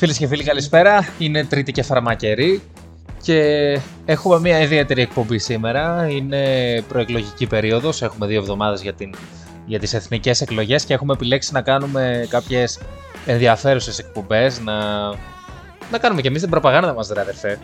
[0.00, 1.08] Φίλες και φίλοι, καλησπέρα.
[1.18, 2.62] Είναι Τρίτη και φαρμακερή
[3.22, 6.08] και έχουμε μια ιδιαίτερη εκπομπή σήμερα.
[6.10, 6.44] Είναι
[6.88, 9.14] προεκλογική περίοδος, έχουμε δύο εβδομάδες για, την,
[9.66, 12.80] για τις εθνικές εκλογές και έχουμε επιλέξει να κάνουμε κάποιες
[13.26, 14.78] ενδιαφέρουσες εκπομπές, να,
[15.90, 17.58] να κάνουμε και εμείς την προπαγάνδα μας, ρε αδερφέ.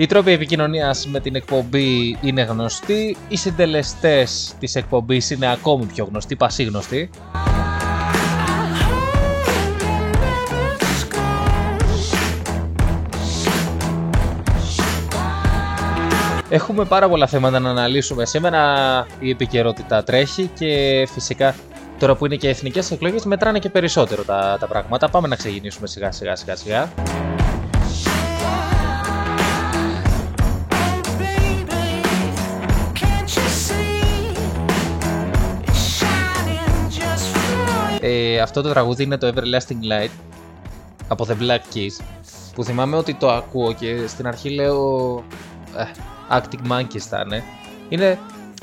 [0.00, 3.16] Οι τρόποι επικοινωνίας με την εκπομπή είναι γνωστοί.
[3.28, 7.10] Οι συντελεστές της εκπομπής είναι ακόμη πιο γνωστοί, πασίγνωστοι.
[16.48, 18.26] Έχουμε πάρα πολλά θέματα να αναλύσουμε.
[18.26, 21.54] Σήμερα η επικαιρότητα τρέχει και φυσικά
[21.98, 25.08] τώρα που είναι και εθνικές εκλογές μετράνε και περισσότερο τα, τα πράγματα.
[25.08, 26.92] Πάμε να ξεκινήσουμε σιγά σιγά σιγά σιγά.
[38.00, 40.10] Ε, αυτό το τραγούδι είναι το Everlasting Light
[41.08, 42.04] από The Black Keys
[42.54, 45.16] που θυμάμαι ότι το ακούω και στην αρχή λέω
[45.76, 45.84] ε,
[46.30, 47.42] Acting Monkeys θα είναι.
[47.88, 48.18] είναι.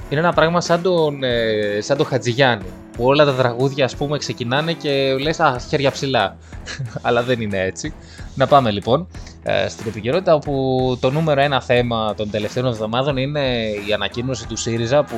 [0.10, 4.18] Είναι ένα πράγμα σαν τον, ε, σαν τον Χατζηγιάννη που όλα τα τραγούδια ας πούμε
[4.18, 6.38] ξεκινάνε και λες α, χέρια ψηλά
[7.02, 7.94] αλλά δεν είναι έτσι.
[8.36, 9.08] Να πάμε λοιπόν
[9.44, 14.56] ε, στην επικαιρότητα όπου το νούμερο ένα θέμα των τελευταίων εβδομάδων είναι η ανακοίνωση του
[14.56, 15.18] ΣΥΡΙΖΑ που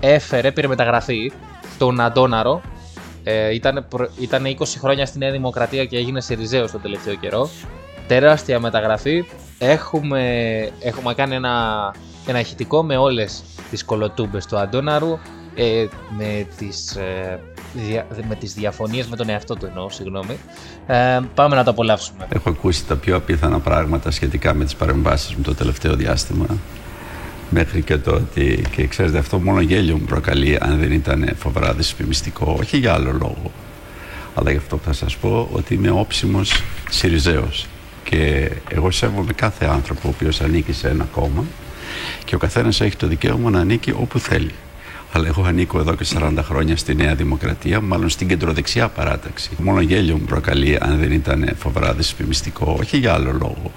[0.00, 1.32] έφερε, πήρε μεταγραφή
[1.78, 2.60] τον Αντώναρο
[3.24, 3.86] ε, ήταν,
[4.20, 7.48] ήταν 20 χρόνια στη Νέα Δημοκρατία και έγινε Σιριζέος τον τελευταίο καιρό.
[8.06, 9.24] Τεράστια μεταγραφή.
[9.58, 10.22] Έχουμε,
[10.80, 11.94] έχουμε κάνει ένα,
[12.26, 15.18] ένα ηχητικό με όλες τις κολοτούμπες του Αντώναρου
[15.54, 15.86] ε,
[16.16, 17.40] με, τις, ε,
[17.74, 20.38] δια, με τις διαφωνίες με τον εαυτό του εννοώ, συγγνώμη.
[20.86, 22.26] Ε, πάμε να το απολαύσουμε.
[22.28, 26.46] Έχω ακούσει τα πιο απίθανα πράγματα σχετικά με τις παρεμβάσεις μου το τελευταίο διάστημα
[27.50, 31.72] μέχρι και το ότι, και ξέρετε αυτό μόνο γέλιο μου προκαλεί αν δεν ήταν φοβερά
[31.72, 33.52] δυσφημιστικό, όχι για άλλο λόγο.
[34.34, 37.66] Αλλά γι' αυτό θα σας πω ότι είμαι όψιμος Σιριζέος
[38.04, 41.44] και εγώ σέβομαι κάθε άνθρωπο ο οποίος ανήκει σε ένα κόμμα
[42.24, 44.54] και ο καθένας έχει το δικαίωμα να ανήκει όπου θέλει.
[45.12, 49.50] Αλλά εγώ ανήκω εδώ και 40 χρόνια στη Νέα Δημοκρατία, μάλλον στην κεντροδεξιά παράταξη.
[49.58, 53.72] Μόνο γέλιο μου προκαλεί αν δεν ήταν φοβερά δυσφημιστικό, όχι για άλλο λόγο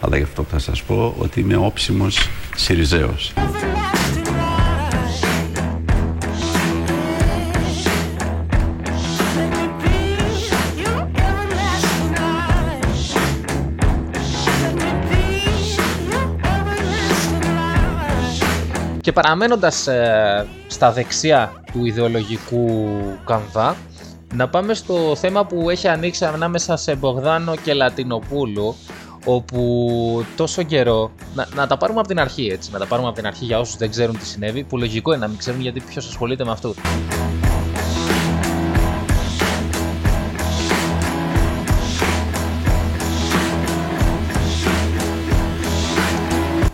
[0.00, 3.32] αλλά γι' αυτό θα σας πω ότι είμαι όψιμος Σιριζέος.
[19.00, 22.88] Και παραμένοντας ε, στα δεξιά του ιδεολογικού
[23.26, 23.76] καμβά,
[24.34, 28.74] να πάμε στο θέμα που έχει ανοίξει ανάμεσα σε Μπογδάνο και Λατινοπούλου,
[29.24, 33.16] όπου τόσο καιρό, να, να τα πάρουμε από την αρχή έτσι, να τα πάρουμε από
[33.16, 35.80] την αρχή για όσους δεν ξέρουν τι συνέβη, που λογικό είναι να μην ξέρουν γιατί
[35.80, 36.74] ποιος ασχολείται με αυτό.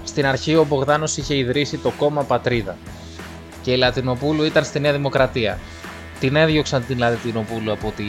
[0.04, 2.76] Στην αρχή ο Μπογδάνος είχε ιδρύσει το κόμμα Πατρίδα
[3.62, 5.58] και η Λατινοπούλου ήταν στη Νέα Δημοκρατία.
[6.20, 8.04] Την έδιωξαν την Λατινοπούλου από τη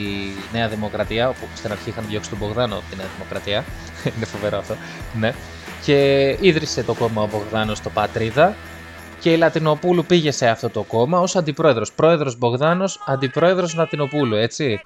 [0.51, 3.66] Νέα Δημοκρατία, όπου στην αρχή είχαν διώξει τον Μπογδάνο από τη Νέα Δημοκρατία.
[4.16, 4.75] Είναι φοβερό αυτό.
[5.13, 5.34] Ναι.
[5.84, 8.56] Και ίδρυσε το κόμμα ο Μπογδάνος στο Πατρίδα.
[9.19, 11.91] Και η Λατινοπούλου πήγε σε αυτό το κόμμα ως αντιπρόεδρος.
[11.91, 14.81] Πρόεδρος Μπογδάνος, αντιπρόεδρος Λατινοπούλου, έτσι.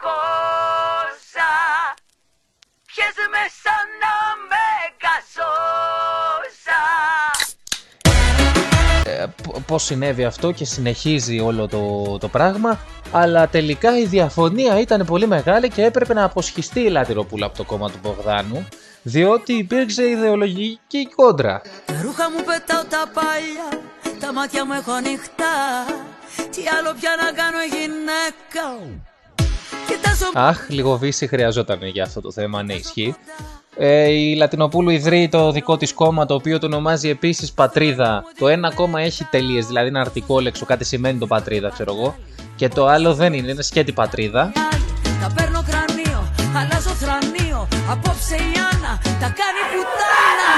[9.66, 12.80] Πώς συνέβη αυτό και συνεχίζει όλο το, το πράγμα
[13.12, 17.64] αλλά τελικά η διαφωνία ήταν πολύ μεγάλη και έπρεπε να αποσχιστεί η Λατυροπούλα από το
[17.64, 18.68] κόμμα του Μπογδάνου
[19.02, 21.62] διότι υπήρξε ιδεολογική κόντρα.
[21.86, 23.82] Τα ρούχα μου πετάω τα παλιά,
[24.20, 25.54] τα μάτια μου έχω ανοιχτά
[26.36, 28.66] τι άλλο πια να κάνω γυναίκα
[30.34, 33.16] Αχ, λίγο βύση χρειαζόταν για αυτό το θέμα, ναι ισχύει.
[33.84, 38.24] Ε, η Λατινοπούλου ιδρύει το δικό της κόμμα το οποίο το ονομάζει επίσης Πατρίδα.
[38.40, 42.16] Το ένα κόμμα έχει τελείες, δηλαδή ένα αρτικόλεξο, κάτι σημαίνει το Πατρίδα ξέρω εγώ.
[42.56, 44.52] Και το άλλο δεν είναι, είναι σκέτη Πατρίδα.
[45.22, 50.52] Τα παίρνω κρανίο, αλλάζω θρανίο, απόψε η Άννα τα κάνει πουτάνα.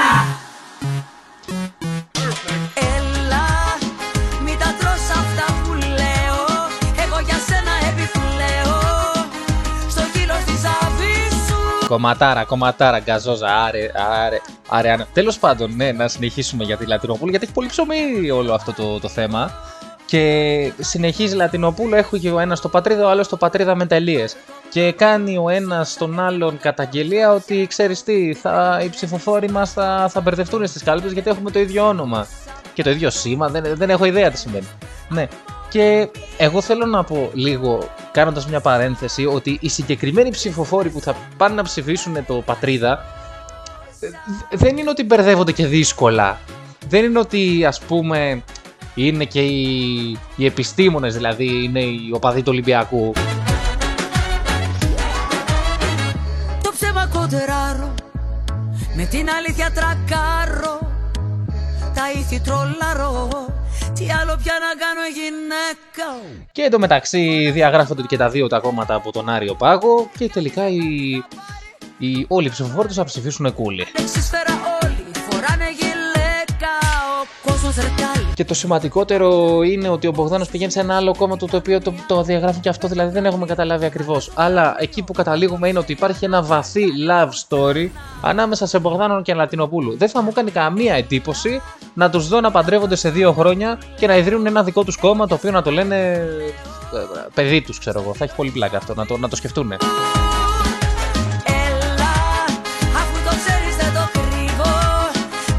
[11.88, 13.90] Κομματάρα, κομματάρα, γκαζόζα, άρε,
[14.24, 15.06] άρε, άρε, άρε.
[15.12, 19.00] Τέλος πάντων, ναι, να συνεχίσουμε για τη Λατινοπούλου, γιατί έχει πολύ ψωμί όλο αυτό το,
[19.00, 19.52] το θέμα.
[20.06, 24.36] Και συνεχίζει Λατινοπούλου, έχει ο ένας στο πατρίδα, ο άλλος στο πατρίδα με τελείες.
[24.70, 30.08] Και κάνει ο ένας τον άλλον καταγγελία ότι ξέρεις τι, θα, οι ψηφοφόροι μας θα,
[30.10, 32.26] θα μπερδευτούν στις κάλπες γιατί έχουμε το ίδιο όνομα.
[32.74, 34.66] Και το ίδιο σήμα, δεν, δεν έχω ιδέα τι σημαίνει.
[35.08, 35.28] Ναι.
[35.74, 41.16] Και εγώ θέλω να πω λίγο, κάνοντας μια παρένθεση, ότι οι συγκεκριμένοι ψηφοφόροι που θα
[41.36, 43.04] πάνε να ψηφίσουν το πατρίδα
[44.00, 44.08] ε,
[44.56, 46.38] δεν είναι ότι μπερδεύονται και δύσκολα.
[46.88, 48.42] Δεν είναι ότι ας πούμε
[48.94, 53.12] είναι και οι, οι επιστήμονες, δηλαδή είναι οι οπαδοί του Ολυμπιακού.
[56.62, 57.94] Το ψέμα κοντεράρω
[58.96, 60.93] Με την αλήθεια τρακάρω
[61.94, 63.28] Τα ήθη τρολάρω
[63.94, 66.06] Τι άλλο πια να κάνω γυναίκα
[66.52, 70.78] Και εντωμεταξύ διαγράφονται και τα δύο τα κόμματα από τον Άριο Πάγο και τελικά οι,
[71.98, 73.86] οι, όλοι οι ψηφοφόροι τους θα ψηφίσουν κούλι.
[73.96, 74.52] Εξισφαίρα
[74.82, 76.72] όλοι φοράνε γυλαίκα
[77.22, 81.36] Ο κόσμος ρετάλι Και το σημαντικότερο είναι ότι ο Μπογδάνος πηγαίνει σε ένα άλλο κόμμα
[81.36, 84.30] του το οποίο το, το διαγράφει και αυτό, δηλαδή δεν έχουμε καταλάβει ακριβώς.
[84.34, 87.88] Αλλά εκεί που καταλήγουμε είναι ότι υπάρχει ένα βαθύ love story
[88.22, 89.96] ανάμεσα σε Μπογδάνο και Λατινοπούλου.
[89.96, 91.60] Δεν θα μου κάνει καμία εντύπωση
[91.94, 95.26] να τους δω να παντρεύονται σε δύο χρόνια και να ιδρύουν ένα δικό τους κόμμα
[95.26, 98.14] το οποίο να το λένε ε, ε, παιδί τους ξέρω εγώ.
[98.14, 99.72] Θα έχει πολύ πλάκα αυτό, να το, να το σκεφτούν.
[99.72, 99.78] Έλα
[102.96, 104.72] Αφού το ξέρεις δεν το κρύβω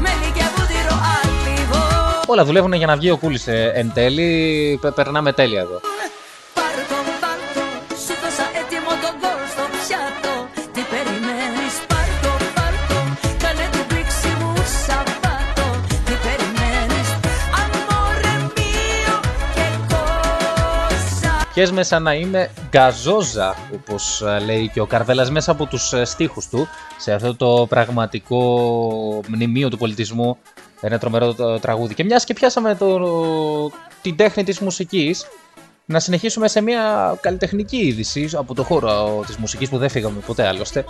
[0.00, 1.84] Μέλι και βούτυρο αλίβο
[2.26, 5.80] Όλα δουλεύουν για να βγει ο Κούλης ε, εν τέλει, Πε- περνάμε τέλεια εδώ.
[21.56, 25.92] Κόσα Πιέσμε σαν να είμαι γκαζόζα, όπως ε, λέει και ο Καρβέλας μέσα από τους
[25.92, 26.68] ε, στίχους του,
[26.98, 28.40] σε αυτό το πραγματικό
[29.28, 30.36] μνημείο του πολιτισμού,
[30.80, 31.94] ένα τρομερό ε, τραγούδι.
[31.94, 33.70] Και μιας και πιάσαμε το,
[34.02, 35.26] την τέχνη της μουσικής,
[35.84, 40.46] να συνεχίσουμε σε μια καλλιτεχνική είδηση από το χώρο της μουσικής που δεν φύγαμε ποτέ
[40.46, 40.84] άλλωστε.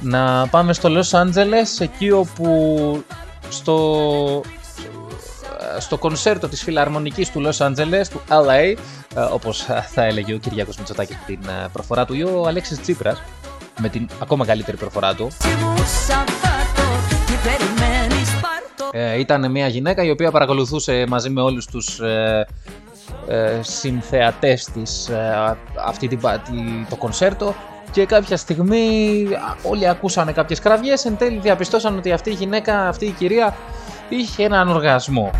[0.00, 3.04] Να πάμε στο Los Angeles, εκεί όπου
[3.48, 4.42] στο,
[5.78, 8.74] στο κονσέρτο της φιλαρμονικής του Los Angeles, του LA,
[9.16, 12.80] ε, όπως θα έλεγε ο Κυριάκος Μητσοτάκης με την ε, προφορά του ή ο Αλέξης
[12.80, 13.22] Τσίπρας
[13.80, 15.22] με την ακόμα καλύτερη προφορά του.
[15.60, 15.76] μου
[16.06, 16.88] Σαββάτο
[17.26, 22.00] Τι περιμένεις, πάρ' το Ε, ήταν μια γυναίκα η οποία παρακολουθούσε μαζί με όλους τους
[22.00, 22.46] ε,
[23.28, 25.56] ε, συνθεατές της ε,
[25.86, 27.54] αυτή την, πα- τη- το κονσέρτο
[27.90, 32.88] και κάποια στιγμή α, όλοι ακούσανε κάποιες κραυγές εν τέλει διαπιστώσαν ότι αυτή η γυναίκα,
[32.88, 33.56] αυτή η κυρία
[34.16, 35.30] είχε έναν οργασμό.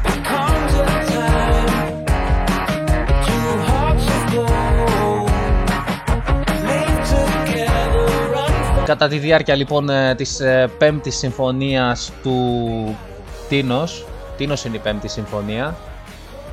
[8.85, 12.97] Κατά τη διάρκεια λοιπόν ε, της ε, πέμπτης συμφωνίας του
[13.49, 14.07] Τίνος,
[14.37, 15.77] Τίνος είναι η πέμπτη συμφωνία,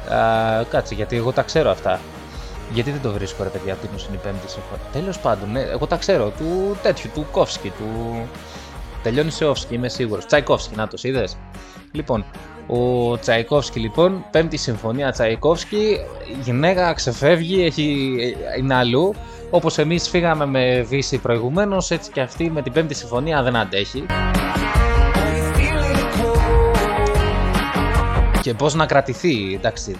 [0.09, 1.99] Α, κάτσε γιατί εγώ τα ξέρω αυτά.
[2.73, 4.85] Γιατί δεν το βρίσκω ρε παιδιά, Τίνος είναι η πέμπτη συμφωνία.
[4.91, 8.17] Τέλος πάντων, ναι, εγώ τα ξέρω, του τέτοιου, του Κόφσκι, του...
[9.03, 10.25] Τελειώνει σε Όφσκι, είμαι σίγουρος.
[10.25, 11.37] Τσαϊκόφσκι, να το είδες.
[11.91, 12.25] Λοιπόν,
[12.67, 15.97] ο Τσαϊκόφσκι λοιπόν, πέμπτη συμφωνία Τσαϊκόφσκι,
[16.37, 18.17] η γυναίκα ξεφεύγει, έχει,
[18.59, 19.13] είναι αλλού.
[19.49, 24.05] Όπως εμείς φύγαμε με Βύση προηγουμένως, έτσι και αυτή με την πέμπτη συμφωνία δεν αντέχει.
[28.41, 29.95] Και πώς να κρατηθεί, εντάξει,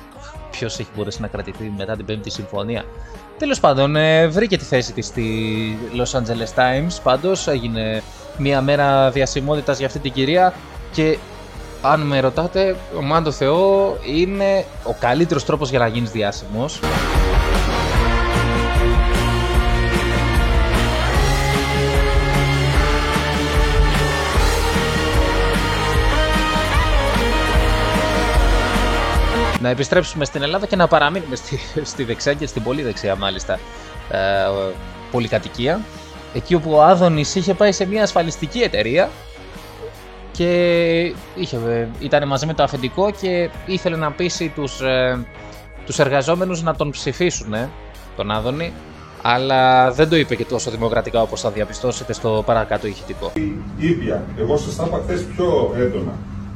[0.52, 2.86] ποιος έχει μπορέσει να κρατηθεί μετά την πέμπτη συμφωνία.
[3.38, 5.24] Τέλος πάντων, ε, βρήκε τη θέση της στη
[5.96, 8.04] Los Angeles Times, πάντως έγινε
[8.38, 10.54] μια μέρα διασημότητας για αυτή την κυρία
[10.92, 11.18] και
[11.82, 16.80] αν με ρωτάτε, ο Μάντο Θεό είναι ο καλύτερος τρόπος για να γίνεις διάσημος.
[29.62, 33.60] Να επιστρέψουμε στην Ελλάδα και να παραμείνουμε στη, στη δεξιά και στην πολύ δεξιά μάλιστα
[34.10, 34.18] ε,
[35.12, 35.82] πολυκατοικία.
[36.34, 39.10] Εκεί όπου ο Άδωνης είχε πάει σε μια ασφαλιστική εταιρεία
[40.38, 45.26] και είχε, ήταν μαζί με το αφεντικό και ήθελε να πείσει τους, ε,
[45.86, 47.70] τους εργαζόμενους να τον ψηφίσουν, ε,
[48.16, 48.74] τον Άδωνη,
[49.22, 53.32] αλλά δεν το είπε και τόσο δημοκρατικά όπως θα διαπιστώσετε στο παρακάτω ηχητικό.
[53.78, 54.24] ήπια.
[54.38, 56.14] Εγώ σας τα είπα χθες πιο έντονα.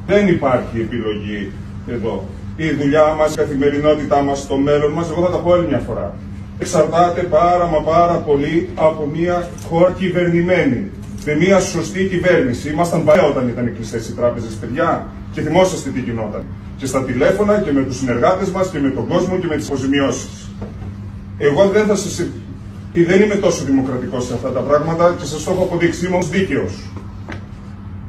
[0.07, 1.51] Δεν υπάρχει επιλογή
[1.88, 2.23] εδώ.
[2.55, 5.79] Η δουλειά μας, η καθημερινότητά μας, το μέλλον μας, εγώ θα τα πω άλλη μια
[5.79, 6.15] φορά.
[6.59, 10.91] Εξαρτάται πάρα μα πάρα πολύ από μια χώρα κυβερνημένη.
[11.25, 12.69] Με μια σωστή κυβέρνηση.
[12.69, 16.43] Ήμασταν παρέα όταν ήταν κλειστές οι τράπεζες, παιδιά, και θυμόσαστε τι γινόταν.
[16.77, 19.67] Και στα τηλέφωνα και με τους συνεργάτες μας και με τον κόσμο και με τις
[19.67, 20.49] αποζημιώσεις.
[21.37, 22.23] Εγώ δεν θα σα.
[22.93, 26.05] Δεν είμαι τόσο δημοκρατικός σε αυτά τα πράγματα και σας το έχω αποδείξει.
[26.05, 26.91] Είμαι δίκαιος.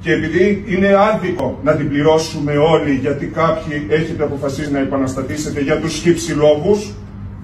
[0.00, 5.80] Και επειδή είναι άδικο να την πληρώσουμε όλοι γιατί κάποιοι έχετε αποφασίσει να επαναστατήσετε για
[5.80, 6.92] τους χύψη λόγους,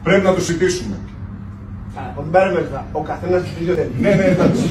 [0.02, 0.96] πρέπει να το συζητήσουμε.
[1.94, 3.90] Από την πέρα μετά, ο καθένας του ίδιο θέλει.
[4.00, 4.62] Ναι, ναι, εντάξει.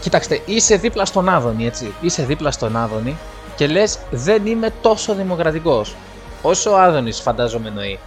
[0.00, 1.94] Κοιτάξτε, είσαι δίπλα στον Άδωνη, έτσι.
[2.00, 3.16] Είσαι δίπλα στον Άδωνη
[3.56, 5.94] και λες δεν είμαι τόσο δημοκρατικός.
[6.42, 7.98] Όσο ο Άδωνης φαντάζομαι εννοεί.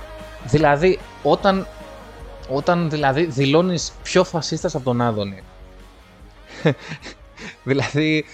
[0.44, 1.67] Δηλαδή, όταν,
[2.50, 5.44] όταν δηλαδή δηλώνεις πιο φασίστας από τον Άδωνη.
[7.63, 8.25] δηλαδή,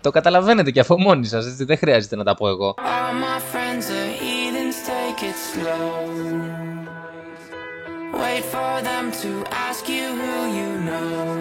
[0.00, 1.64] το καταλαβαίνετε και από μόνοι σας, έτσι.
[1.64, 2.74] Δεν χρειάζεται να τα πω εγώ.
[2.78, 6.46] All my friends are heathens, take it slow.
[8.22, 9.30] Wait for them to
[9.68, 11.35] ask you who you know.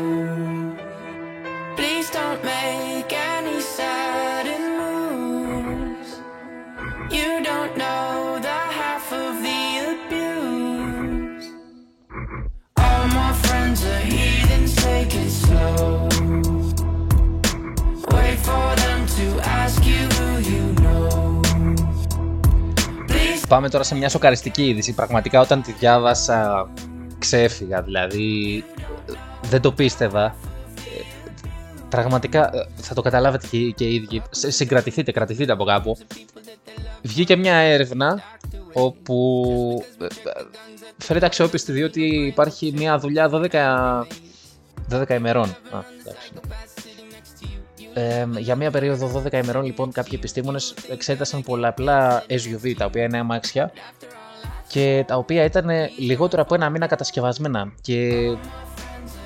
[23.47, 24.93] Πάμε τώρα σε μια σοκαριστική είδηση.
[24.93, 26.69] Πραγματικά όταν τη διάβασα
[27.19, 28.63] ξέφυγα, δηλαδή
[29.09, 29.13] ε,
[29.49, 30.35] δεν το πίστευα.
[31.95, 34.21] Ε, Πραγματικά ε, θα το καταλάβετε και, και οι ίδιοι.
[34.29, 35.97] Σε- Συγκρατηθείτε, κρατηθείτε από κάπου.
[37.01, 38.21] Βγήκε μια έρευνα
[38.73, 40.09] όπου ε, ε,
[40.97, 43.29] φαίνεται αξιόπιστη διότι υπάρχει μια δουλειά
[44.89, 45.49] 12, 12 ημερών.
[45.49, 46.31] Α, εντάξει.
[47.93, 53.17] Ε, για μία περίοδο 12 ημερών λοιπόν κάποιοι επιστήμονες εξέτασαν πολλαπλά SUV τα οποία είναι
[53.17, 53.71] αμάξια
[54.67, 58.11] και τα οποία ήταν λιγότερο από ένα μήνα κατασκευασμένα και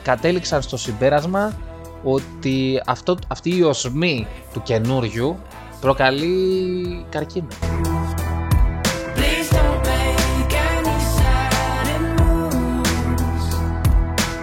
[0.03, 1.57] κατέληξαν στο συμπέρασμα
[2.03, 5.37] ότι αυτό, αυτή η οσμή του καινούριου
[5.81, 7.47] προκαλεί καρκίνο.
[9.15, 13.47] Please don't make any sudden moves.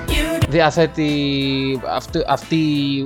[0.08, 1.10] You διαθέτει
[1.88, 2.56] αυτή, αυτή,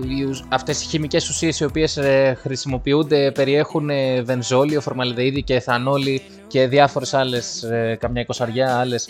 [0.08, 5.54] οι ουσ- αυτές οι χημικές ουσίες οι οποίες ε, χρησιμοποιούνται περιέχουν ε, βενζόλιο, φορμαλδεΐδη και
[5.54, 9.08] εθανόλη και διάφορες άλλες, ε, καμιά εικοσαριά άλλες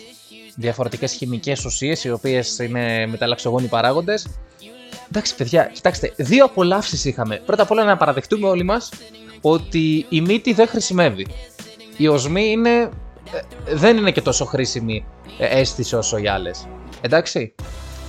[0.57, 4.27] διαφορετικές χημικές ουσίες οι οποίες είναι μεταλλαξογόνοι παράγοντες.
[5.13, 7.37] Εντάξει παιδιά, κοιτάξτε, δύο απολαύσεις είχαμε.
[7.47, 8.91] Πρώτα απ' όλα να παραδεχτούμε όλοι μας
[9.41, 11.27] ότι η μύτη δεν χρησιμεύει.
[11.97, 15.05] Η οσμή είναι, ε, δεν είναι και τόσο χρήσιμη
[15.39, 16.67] ε, αίσθηση όσο οι άλλες.
[17.01, 17.55] Εντάξει.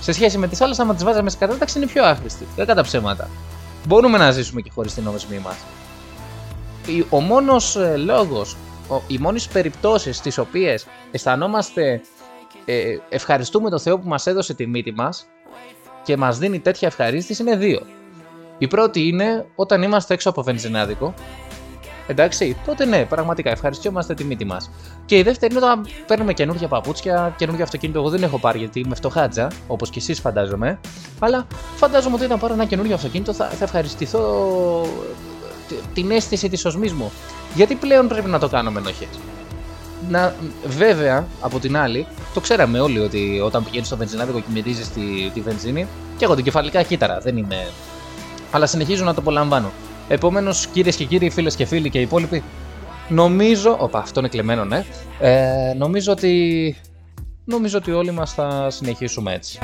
[0.00, 2.46] Σε σχέση με τις άλλες, άμα τις βάζαμε σε κατάταξη, είναι πιο άχρηστη.
[2.56, 3.28] Δεν κατά ψέματα.
[3.86, 5.56] Μπορούμε να ζήσουμε και χωρίς την οσμή μας.
[6.86, 8.56] Η- Ο μόνος ε, λόγος,
[8.88, 12.00] ο, οι μόνες περιπτώσεις στις οποίες αισθανόμαστε
[12.64, 15.26] ε, ευχαριστούμε τον Θεό που μας έδωσε τη μύτη μας
[16.02, 17.80] και μας δίνει τέτοια ευχαρίστηση είναι δύο.
[18.58, 21.14] Η πρώτη είναι όταν είμαστε έξω από βενζινάδικο.
[22.06, 24.70] Εντάξει, τότε ναι, πραγματικά ευχαριστιόμαστε τη μύτη μας.
[25.06, 27.98] Και η δεύτερη είναι όταν παίρνουμε καινούργια παπούτσια, καινούργιο αυτοκίνητο.
[27.98, 30.80] Εγώ δεν έχω πάρει γιατί είμαι φτωχάτζα, όπως και εσείς φαντάζομαι.
[31.18, 34.20] Αλλά φαντάζομαι ότι όταν πάρω ένα καινούργιο αυτοκίνητο θα, θα ευχαριστηθώ
[34.84, 37.12] ε, τη- την αίσθηση της οσμής μου.
[37.54, 39.06] Γιατί πλέον πρέπει να το κάνω με ενοχέ.
[40.08, 40.34] Να,
[40.66, 45.30] βέβαια, από την άλλη, το ξέραμε όλοι ότι όταν πηγαίνεις στο βενζινάδικο και μυρίζει τη,
[45.34, 47.66] τη βενζίνη, και εγώ την κεφαλικά κύτταρα, δεν είμαι.
[48.50, 49.72] Αλλά συνεχίζω να το απολαμβάνω.
[50.08, 52.42] Επομένως, κυρίες και κύριοι, φίλες και φίλοι και οι υπόλοιποι,
[53.08, 53.76] νομίζω.
[53.80, 54.84] Οπα, αυτό είναι κλεμμένο, ναι.
[55.20, 56.76] Ε, νομίζω ότι.
[57.44, 59.58] Νομίζω ότι όλοι μας θα συνεχίσουμε έτσι.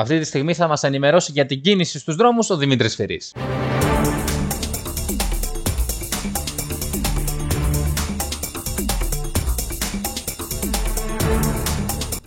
[0.00, 3.34] Αυτή τη στιγμή θα μας ενημερώσει για την κίνηση στους δρόμους ο Δημήτρης Φερής.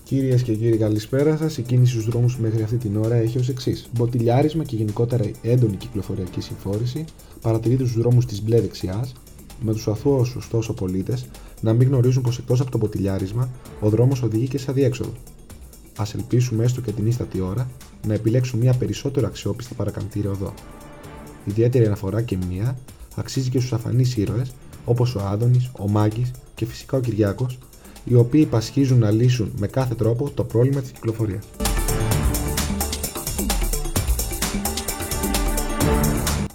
[0.03, 1.57] Κυρίες και κύριοι, καλησπέρα σας.
[1.57, 5.75] Η κίνηση στους δρόμους μέχρι αυτή την ώρα έχει ως εξής: Μποτιλιάρισμα και γενικότερα έντονη
[5.75, 7.05] κυκλοφοριακή συμφόρηση
[7.41, 9.13] παρατηρείται στου δρόμους της μπλε δεξιάς,
[9.61, 11.25] με τους αθώους ωστόσο πολίτες
[11.61, 13.49] να μην γνωρίζουν πως εκτός από το μποτιλιάρισμα
[13.79, 15.11] ο δρόμος οδηγεί και σε αδιέξοδο.
[15.95, 17.69] Α ελπίσουμε έστω και την ίστατη ώρα
[18.07, 20.53] να επιλέξουν μια περισσότερο αξιόπιστη παρακαμπτήρια οδό.
[21.45, 22.77] Ιδιαίτερη αναφορά και μία
[23.15, 24.51] αξίζει και στους αφανείς ήρωες
[24.85, 27.57] όπως ο Άδωνης, ο Μάγκης και φυσικά ο Κυριάκος,
[28.03, 31.43] οι οποίοι υπασχίζουν να λύσουν με κάθε τρόπο το πρόβλημα της κυκλοφορίας.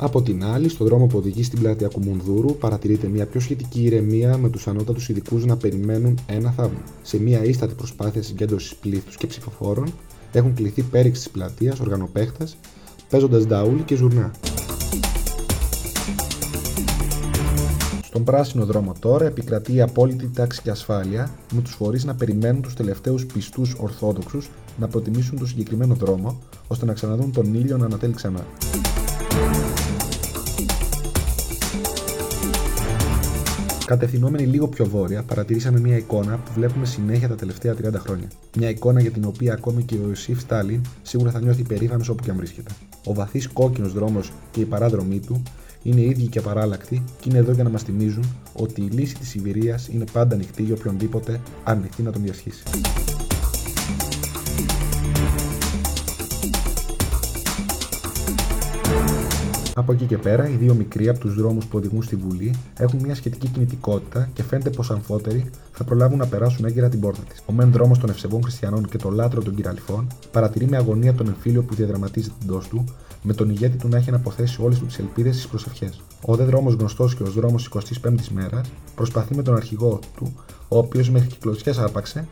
[0.01, 4.37] Από την άλλη, στον δρόμο που οδηγεί στην πλατεία Κουμουνδούρου παρατηρείται μια πιο σχετική ηρεμία
[4.37, 6.83] με τους ανώτατους ειδικούς να περιμένουν ένα θαύμα.
[7.03, 9.93] Σε μια ίστατη προσπάθεια συγκέντρωσης πλήθους και ψηφοφόρων
[10.33, 12.49] έχουν κληθεί πέριξη της πλατείας οργανοπαίχτε,
[13.11, 14.31] παίζοντας νταούλι και ζουρνά.
[18.03, 22.63] Στον πράσινο δρόμο τώρα επικρατεί η απόλυτη τάξη και ασφάλεια, με τους φορείς να περιμένουν
[22.63, 27.85] τους τελευταίους πιστούς Ορθόδοξους να προτιμήσουν το συγκεκριμένο δρόμο, ώστε να ξαναδούν τον ήλιο να
[27.85, 28.47] ανατέλει ξανά.
[33.89, 38.29] Κατευθυνόμενοι λίγο πιο βόρεια, παρατηρήσαμε μια εικόνα που βλέπουμε συνέχεια τα τελευταία 30 χρόνια.
[38.57, 42.23] Μια εικόνα για την οποία ακόμη και ο Ιωσήφ Στάλιν σίγουρα θα νιώθει περήφανος όπου
[42.23, 42.71] και αν βρίσκεται.
[43.05, 45.43] Ο βαθύς κόκκινος δρόμος και η παράδρομή του
[45.83, 49.29] είναι ίδιοι και απαράλλακτοι και είναι εδώ για να μας θυμίζουν ότι η λύση της
[49.29, 52.63] Σιβηρίας είναι πάντα ανοιχτή για οποιονδήποτε αρνηθεί να τον διασχίσει.
[59.79, 63.01] Από εκεί και πέρα, οι δύο μικροί από τους δρόμους που οδηγούν στη Βουλή έχουν
[63.03, 67.43] μια σχετική κινητικότητα και φαίνεται πως αμφότεροι θα προλάβουν να περάσουν έγκαιρα την πόρτα της.
[67.47, 71.27] Ο μεν δρόμος των ευσεβών χριστιανών και το λάτρο των κυραλιφών παρατηρεί με αγωνία τον
[71.27, 72.85] εμφύλιο που διαδραματίζεται εντό του,
[73.23, 76.01] με τον ηγέτη του να έχει αναποθέσει όλες τους τι ελπίδες στις προσευχές.
[76.25, 80.33] Ο δε δρόμος γνωστός και ω δρόμος 25η μέρας προσπαθεί με τον αρχηγό του,
[80.69, 82.29] ο οποίος μέχρι κυκλοτσιέ άρπαξε,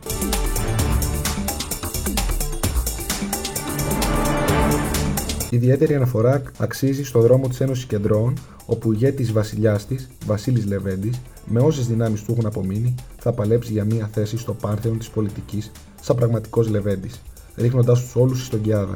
[5.49, 8.33] Ιδιαίτερη αναφορά αξίζει στο δρόμο της Ένωσης Κεντρών,
[8.65, 13.71] όπου ο ηγέτη βασιλιάς της, Βασίλης Λεβέντης, με όσες δυνάμεις του έχουν απομείνει, θα παλέψει
[13.71, 17.21] για μια θέση στο πάρθεον της πολιτικής, σαν πραγματικός Λεβέντης,
[17.55, 18.95] ρίχνοντα τους όλους στον Κιάδα.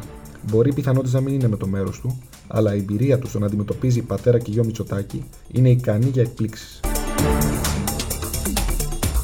[0.52, 3.46] Μπορεί πιθανότητα να μην είναι με το μέρος του, αλλά η εμπειρία του στο να
[3.46, 6.80] αντιμετωπίζει πατέρα και γιο Μητσοτάκη είναι ικανή για εκπλήξεις.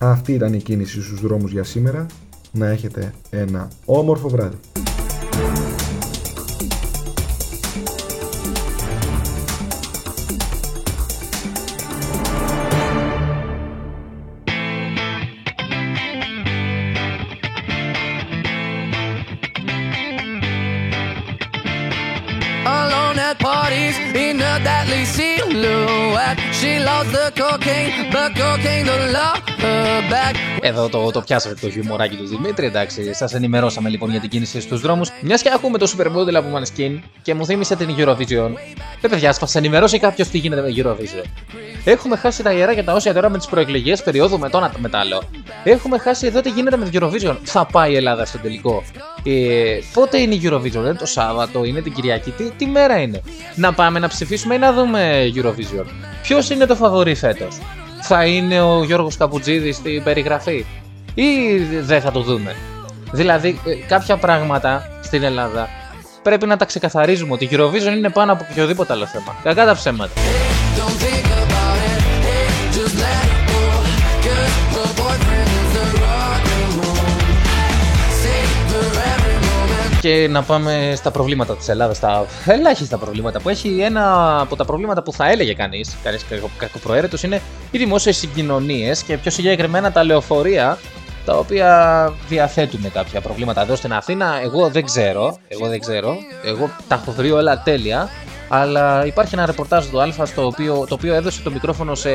[0.01, 2.05] Αυτή ήταν η κίνηση στους δρόμους για σήμερα.
[2.51, 4.57] Να έχετε ένα όμορφο βράδυ.
[26.59, 30.35] She loves the cocaine, but cocaine don't love her back.
[30.61, 33.13] Εδώ το, το πιάσατε το χιουμοράκι του Δημήτρη, εντάξει.
[33.13, 35.11] Σας ενημερώσαμε λοιπόν για την κίνηση στους δρόμους.
[35.21, 38.51] Μιας και ακούμε το Supermodel από Maneskin και μου θύμισε την Eurovision.
[39.01, 41.23] Ε, παιδιά, θα σα ενημερώσει κάποιος τι γίνεται με Eurovision.
[41.83, 44.71] Έχουμε χάσει τα ιερά για τα όσια τώρα με τις προεκλογές περίοδου με το ένα
[44.77, 45.23] με το άλλο.
[45.63, 47.37] Έχουμε χάσει εδώ τι γίνεται με την Eurovision.
[47.43, 48.83] Θα πάει η Ελλάδα στο τελικό.
[49.29, 53.21] Ε, πότε είναι η Eurovision, είναι το Σάββατο, είναι την Κυριακή, τι, τι μέρα είναι;
[53.55, 55.85] Να πάμε να ψηφίσουμε ή να δούμε Eurovision.
[56.21, 57.57] Ποιος είναι το φαβορή φέτος,
[58.01, 60.65] Θα είναι ο Γιώργος Καπουτζίδης στην περιγραφή
[61.13, 62.55] ή δεν θα το δούμε;
[63.11, 65.69] Δηλαδή, ε, κάποια πράγματα στην Ελλάδα
[66.23, 69.35] πρέπει να τα ξεκαθαρίζουμε ότι η Eurovision είναι πάνω από οποιοδήποτε άλλο θέμα.
[69.43, 70.13] Κακά τα ψέματα.
[80.01, 83.79] Και να πάμε στα προβλήματα της Ελλάδας, τα ελάχιστα προβλήματα που έχει.
[83.81, 89.03] Ένα από τα προβλήματα που θα έλεγε κανείς, κανείς κακο- κακοπροαίρετος, είναι οι δημόσιες συγκοινωνίες
[89.03, 90.77] και πιο συγκεκριμένα τα λεωφορεία
[91.25, 94.41] τα οποία διαθέτουν κάποια προβλήματα εδώ στην Αθήνα.
[94.43, 98.09] Εγώ δεν ξέρω, εγώ δεν ξέρω, εγώ τα έχω βρει όλα τέλεια.
[98.49, 102.09] Αλλά υπάρχει ένα ρεπορτάζ του Α στο οποίο, το οποίο έδωσε το μικρόφωνο σε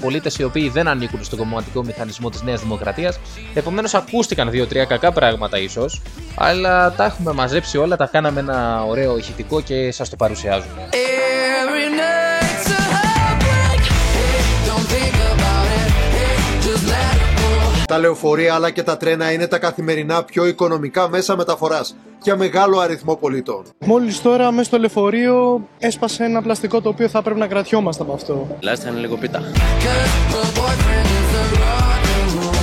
[0.00, 3.18] πολίτες οι οποίοι δεν ανήκουν στον κομματικό μηχανισμό της Νέας Δημοκρατίας.
[3.54, 6.02] Επομένως, ακούστηκαν δύο-τρία κακά πράγματα ίσως.
[6.34, 10.88] Αλλά τα έχουμε μαζέψει όλα, τα κάναμε ένα ωραίο ηχητικό και σας το παρουσιάζουμε.
[10.90, 13.82] Every night's a heartbreak.
[14.16, 17.84] Hey, don't think about it, hey, just let it go.
[17.86, 21.94] Τα λεωφορεία αλλά και τα τρένα είναι τα καθημερινά πιο οικονομικά μέσα μεταφοράς
[22.24, 23.62] για μεγάλο αριθμό πολιτών.
[23.78, 28.12] Μόλις τώρα μέσα στο λεωφορείο έσπασε ένα πλαστικό το οποίο θα πρέπει να κρατιόμαστε από
[28.12, 28.46] αυτό.
[28.60, 29.38] Τουλάχιστον είναι λίγο πίτα.
[29.38, 32.62] Cause her boyfriend is the rock and roll.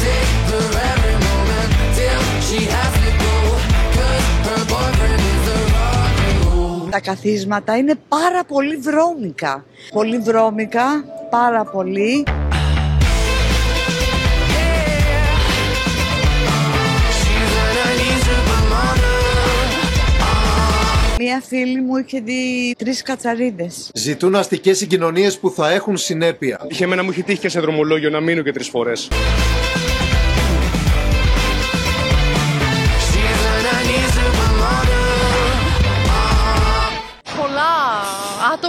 [0.00, 3.34] Savor every moment till she has to go.
[3.98, 6.90] Cause her boyfriend is the rock and roll.
[6.90, 9.64] Τα καθίσματα είναι πάρα πολύ βρώμικα.
[9.92, 10.84] Πολύ βρώμικα,
[11.30, 12.24] πάρα πολύ.
[21.24, 23.90] Μία φίλη μου είχε δει τρεις κατσαρίδες.
[23.94, 26.66] Ζητούν αστικές συγκοινωνίες που θα έχουν συνέπεια.
[26.68, 29.08] Είχε εμένα μου είχε τύχει και σε δρομολόγιο να μείνω και τρεις φορές.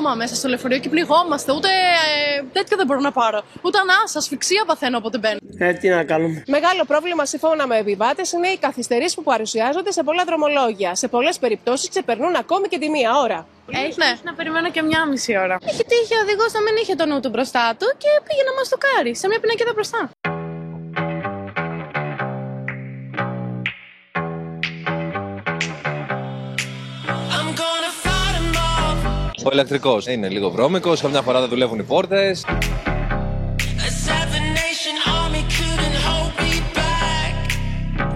[0.06, 1.52] Άτομα μέσα στο λεωφορείο και πληγόμαστε.
[1.52, 3.41] Ούτε ε, τέτοιο δεν μπορώ να πάρω.
[3.62, 5.39] Ούτε ανάσα, ασφυξία παθαίνω όποτε μπαίνω.
[5.58, 6.44] Ε, τι να κάνουμε.
[6.48, 10.96] Μεγάλο πρόβλημα σύμφωνα με επιβάτες είναι οι καθυστερήσεις που παρουσιάζονται σε πολλά δρομολόγια.
[10.96, 13.48] Σε πολλές περιπτώσεις ξεπερνούν ακόμη και τη μία ώρα.
[13.72, 14.12] Έχει ναι.
[14.24, 15.58] να περιμένω και μια μισή ώρα.
[15.70, 18.54] Είχε τύχει ο οδηγός να μην είχε το νου του μπροστά του και πήγε να
[18.58, 20.10] μας το κάρει σε μια πινακίδα μπροστά.
[29.48, 32.46] Ο ηλεκτρικός είναι λίγο βρώμικος, καμιά φορά δεν δουλεύουν οι πόρτες.
[32.46, 37.36] A seven nation army couldn't hold me back.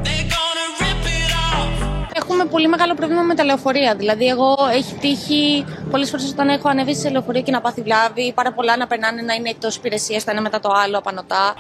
[0.06, 2.08] They're gonna rip it off.
[2.14, 3.96] Έχουμε πολύ μεγάλο πρόβλημα με τα λεωφορεία.
[3.96, 8.34] Δηλαδή, εγώ έχει τύχει πολλές φορές όταν έχω ανέβει σε λεωφορείο και να πάθει βλάβη,
[8.34, 11.56] πάρα πολλά να περνάνε να είναι εκτός υπηρεσίας το ένα μετά το άλλο, απανοτά.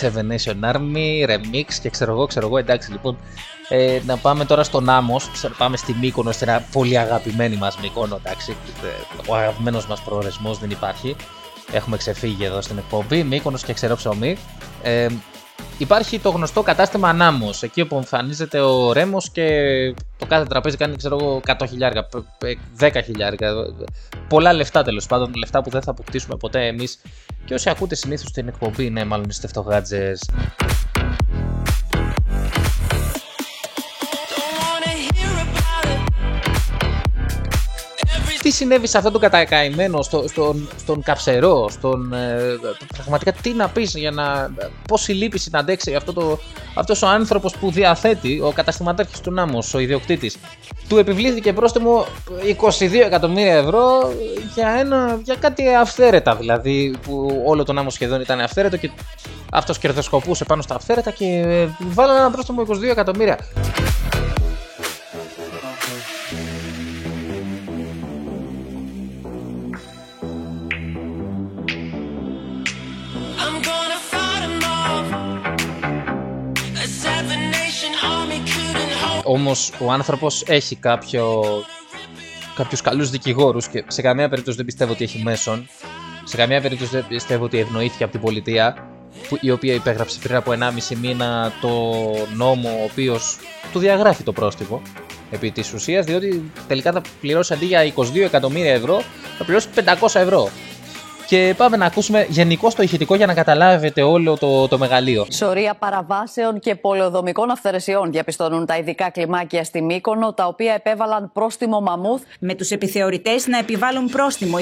[0.00, 2.58] Seven Nation Army, Remix και ξέρω εγώ, ξέρω εγώ.
[2.58, 3.18] Εντάξει, λοιπόν,
[3.68, 7.78] ε, να πάμε τώρα στον Άμμος, Ξέρω, πάμε στη Μύκονο, στην ένα πολύ αγαπημένη μας
[7.78, 8.56] Μύκονο, εντάξει.
[8.84, 11.16] Ε, Ο αγαπημένος μας προορισμός δεν υπάρχει.
[11.72, 14.36] Έχουμε ξεφύγει εδώ στην εκπομπή, Μύκονος και ξερό ψωμί.
[14.82, 15.06] Ε,
[15.78, 19.44] υπάρχει το γνωστό κατάστημα Ανάμος, εκεί όπου εμφανίζεται ο Ρέμος και
[20.18, 22.08] το κάθε τραπέζι κάνει, ξέρω εγώ, 100 χιλιάρικα,
[22.78, 23.52] 10 χιλιάρικα.
[24.28, 27.00] Πολλά λεφτά τέλος πάντων, λεφτά που δεν θα αποκτήσουμε ποτέ εμείς
[27.44, 30.30] και όσοι ακούτε συνήθως την εκπομπή, ναι, μάλλον είστε φτωχάτζες.
[38.48, 42.40] Τι συνέβη σε αυτόν τον κατακαημένο, στο, στον, στον καψερό, στον, ε,
[42.96, 44.50] πραγματικά τι να πεις για να,
[44.88, 46.38] πόση λύπηση να αντέξει αυτό το,
[46.74, 50.36] αυτός ο άνθρωπος που διαθέτει, ο καταστηματάρχης του Νάμος, ο ιδιοκτήτης,
[50.88, 52.06] του επιβλήθηκε πρόστιμο
[52.78, 54.12] 22 εκατομμύρια ευρώ
[54.54, 58.90] για, ένα, για κάτι αυθαίρετα δηλαδή, που όλο το Νάμος σχεδόν ήταν αυθαίρετο και
[59.52, 63.38] αυτός κερδοσκοπούσε πάνω στα αυθαίρετα και ε, βάλανε ένα πρόστιμο 22 εκατομμύρια.
[79.24, 81.42] Όμως ο άνθρωπος έχει κάποιο,
[82.54, 85.68] κάποιους καλούς δικηγόρους και σε καμία περίπτωση δεν πιστεύω ότι έχει μέσον.
[86.24, 88.88] Σε καμία περίπτωση δεν πιστεύω ότι ευνοήθηκε από την πολιτεία
[89.28, 91.68] που- η οποία υπέγραψε πριν από 1,5 μήνα το
[92.34, 93.36] νόμο ο οποίος
[93.72, 94.82] του διαγράφει το πρόστιμο
[95.30, 99.02] επί της ουσίας διότι τελικά θα πληρώσει αντί για 22 εκατομμύρια ευρώ
[99.38, 100.50] θα πληρώσει 500 ευρώ.
[101.28, 105.26] Και πάμε να ακούσουμε γενικώ το ηχητικό για να καταλάβετε όλο το, το μεγαλείο.
[105.30, 111.80] Σωρία παραβάσεων και πολεοδομικών αυθαιρεσιών διαπιστώνουν τα ειδικά κλιμάκια στη Μύκονο, τα οποία επέβαλαν πρόστιμο
[111.80, 112.22] μαμούθ.
[112.40, 114.60] Με τους επιθεωρητές να επιβάλλουν πρόστιμο 22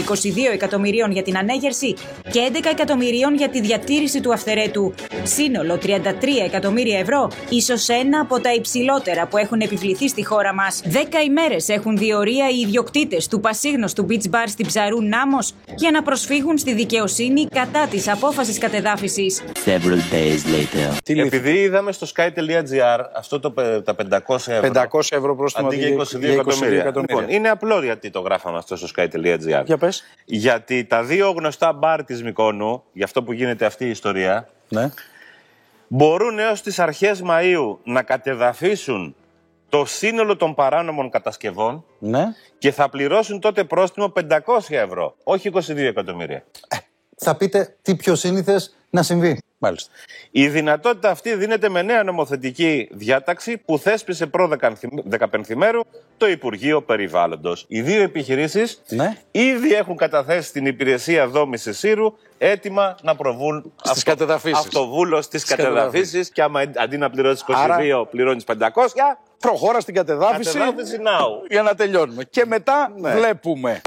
[0.52, 1.94] εκατομμυρίων για την ανέγερση
[2.30, 4.94] και 11 εκατομμυρίων για τη διατήρηση του αυθαιρέτου.
[5.22, 5.96] Σύνολο 33
[6.44, 10.82] εκατομμύρια ευρώ, ίσως ένα από τα υψηλότερα που έχουν επιβληθεί στη χώρα μας.
[10.84, 16.02] Δέκα ημέρες έχουν διορία οι ιδιοκτήτες του πασίγνωστου beach bar στην Ψαρού Νάμος για να
[16.02, 19.42] προσφύγουν στη δικαιοσύνη κατά της απόφασης κατεδάφισης.
[19.64, 20.96] Several days later.
[21.24, 23.94] Επειδή είδαμε στο sky.gr αυτό το, πε- τα
[24.26, 24.70] 500 ευρώ.
[24.92, 26.80] 500 ευρώ πρόστιμο Αντί για 22 για 22 εκατομμύρια.
[26.80, 27.16] εκατομμύρια.
[27.16, 29.62] Λοιπόν, είναι απλό γιατί το γράφαμε αυτό στο sky.gr.
[29.64, 30.02] Για πες.
[30.24, 34.90] Γιατί τα δύο γνωστά μπαρ της Μικόνου, για αυτό που γίνεται αυτή η ιστορία, Ναι.
[35.88, 39.14] μπορούν έως τις αρχές Μαΐου να κατεδαφίσουν
[39.78, 42.24] το σύνολο των παράνομων κατασκευών Ναι.
[42.58, 46.44] και θα πληρώσουν τότε πρόστιμο 500 ευρώ, όχι 22 εκατομμύρια.
[47.18, 49.38] Θα πείτε τι πιο σύνηθες να συμβεί.
[49.58, 49.90] Μάλιστα.
[50.30, 54.48] Η δυνατότητα αυτή δίνεται με νέα νομοθετική διάταξη που θέσπισε προ
[55.10, 55.80] 15 μέρου
[56.16, 57.64] το Υπουργείο Περιβάλλοντος.
[57.68, 59.16] Οι δύο επιχειρήσεις Ναι.
[59.30, 64.58] ήδη έχουν καταθέσει στην υπηρεσία δόμησης Σύρου έτοιμα να προβούν Στις κατεδαφίσεις.
[64.58, 67.54] αυτοβούλος στις Στις κατεδαφίσεις και άμα αντί να πληρώσεις 22
[67.96, 70.58] Άρα- πληρώνεις 500 Προχώρα στην κατεδάφιση
[71.48, 72.24] για να τελειώνουμε.
[72.24, 73.14] Και μετά ναι.
[73.14, 73.80] βλέπουμε.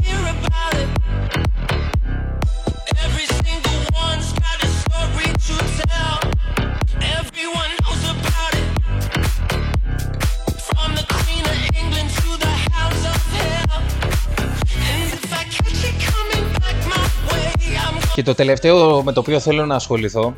[18.13, 20.35] Και το τελευταίο με το οποίο θέλω να ασχοληθώ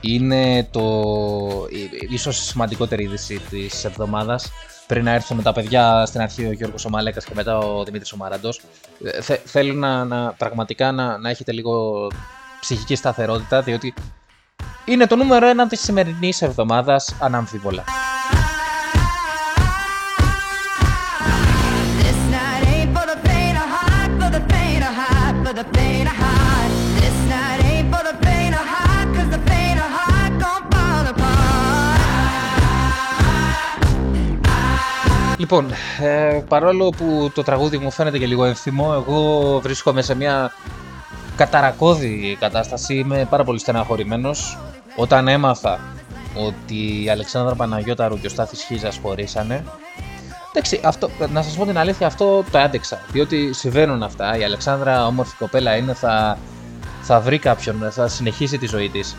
[0.00, 0.80] είναι το
[1.70, 4.52] ί- ίσως η σημαντικότερη είδηση της εβδομάδας
[4.86, 8.12] πριν να έρθουν τα παιδιά στην αρχή ο Γιώργος ο Μαλέκας και μετά ο Δημήτρης
[8.12, 8.60] ο Μαραντός
[9.04, 12.06] Ε, θε- θέλω να, να πραγματικά να, να έχετε λίγο
[12.60, 13.94] ψυχική σταθερότητα διότι
[14.84, 17.84] είναι το νούμερο ένα της σημερινής εβδομάδας αναμφίβολα.
[35.40, 40.52] Λοιπόν, ε, παρόλο που το τραγούδι μου φαίνεται και λίγο ενθυμό, εγώ βρίσκομαι σε μια
[41.36, 42.94] καταρακώδη κατάσταση.
[42.94, 44.58] Είμαι πάρα πολύ στεναχωρημένος.
[44.96, 45.80] Όταν έμαθα
[46.34, 49.64] ότι η Αλεξάνδρα Παναγιώταρου και ο Στάθης Χίζας χωρίσανε,
[50.52, 53.00] εντάξει, αυτό, να σας πω την αλήθεια, αυτό το άντεξα.
[53.12, 54.36] Διότι συμβαίνουν αυτά.
[54.38, 56.38] Η Αλεξάνδρα όμορφη κοπέλα είναι, θα,
[57.02, 59.16] θα βρει κάποιον, θα συνεχίσει τη ζωή της.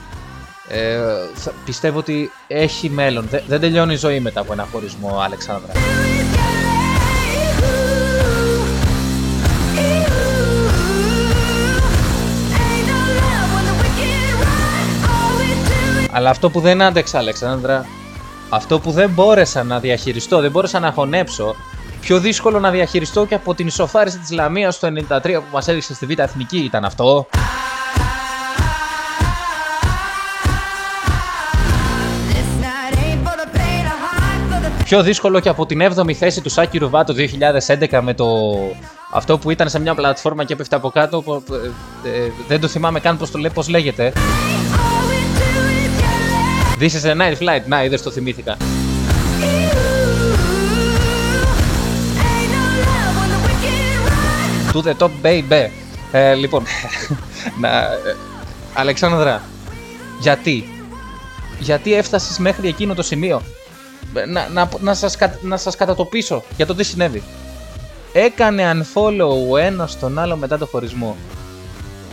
[0.68, 0.98] Ε,
[1.34, 3.28] θα- πιστεύω ότι έχει μέλλον.
[3.30, 5.72] Δε- δεν τελειώνει η ζωή μετά από ένα χωρισμό, Αλεξάνδρα.
[16.12, 17.86] Αλλά αυτό που δεν άντεξα, Αλεξάνδρα,
[18.50, 21.56] αυτό που δεν μπόρεσα να διαχειριστώ, δεν μπόρεσα να χωνέψω,
[22.02, 25.94] πιο δύσκολο να διαχειριστώ και από την ισοφάριση της Λαμίας το 93 που μας έδειξε
[25.94, 27.28] στη Β' Εθνική ήταν αυτό.
[34.84, 37.14] Πιο δύσκολο και από την 7η θέση του Σάκη Ρουβά το
[37.90, 38.26] 2011 με το
[39.12, 41.22] αυτό που ήταν σε μια πλατφόρμα και έπεφτε από κάτω.
[41.22, 44.14] που- που- ε, ε, δεν το θυμάμαι καν πώς το λέει, πώς λέγεται.
[46.82, 47.68] This is a night flight.
[47.68, 48.58] Να, είδες το θυμήθηκα.
[54.74, 55.70] To the top baby.
[56.12, 56.64] Ε, λοιπόν,
[57.62, 58.16] να, ε,
[58.74, 59.42] Αλεξάνδρα,
[60.20, 60.64] γιατί,
[61.60, 63.42] γιατί έφτασες μέχρι εκείνο το σημείο;
[64.14, 67.24] Ε, Να, να, να, σας, κα- να σας κατατοπίσω για το τι συνέβη.
[68.14, 71.16] Έκανε unfollow ο ένας τον άλλο μετά το χωρισμό.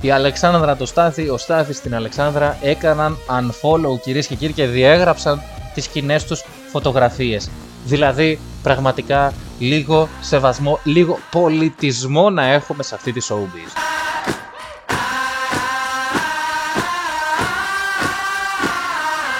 [0.00, 5.42] Η Αλεξάνδρα το Στάθη, ο Στάθης την Αλεξάνδρα έκαναν unfollow κυρίες και κύριοι και διέγραψαν
[5.74, 7.50] τις κοινέ τους φωτογραφίες.
[7.84, 13.72] Δηλαδή πραγματικά λίγο σεβασμό, λίγο πολιτισμό να έχουμε σε αυτή τη showbiz.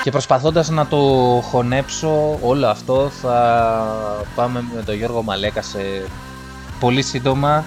[0.03, 0.97] Και προσπαθώντας να το
[1.51, 3.77] χωνέψω όλο αυτό θα
[4.35, 5.79] πάμε με τον Γιώργο Μαλέκα σε
[6.81, 7.65] πολύ σύντομα.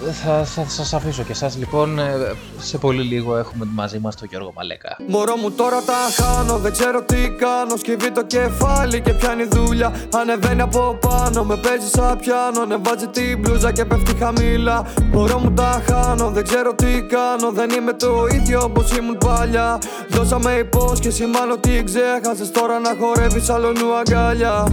[0.00, 4.28] Θα, θα σας αφήσω και εσάς λοιπόν, ε, σε πολύ λίγο έχουμε μαζί μας τον
[4.30, 4.96] Γιώργο Μαλέκα.
[5.06, 7.76] Μωρό μου τώρα τα χάνω, δεν ξέρω τι κάνω.
[7.76, 9.92] Σκύβει το κεφάλι και πιάνει δουλειά.
[10.14, 12.60] Ανεβαίνει από πάνω, με παίζει σαν πιάνο.
[12.62, 14.86] Ανεβάζει την μπλούζα και πέφτει χαμηλά.
[15.12, 17.50] Μωρό μου τα χάνω, δεν ξέρω τι κάνω.
[17.52, 19.78] Δεν είμαι το ίδιο όπως ήμουν παλιά.
[20.08, 22.50] Δώσαμε υπόσχεση, μάλλον τι ξέχασες.
[22.50, 24.64] Τώρα να χορεύεις αλλονού αγκάλια.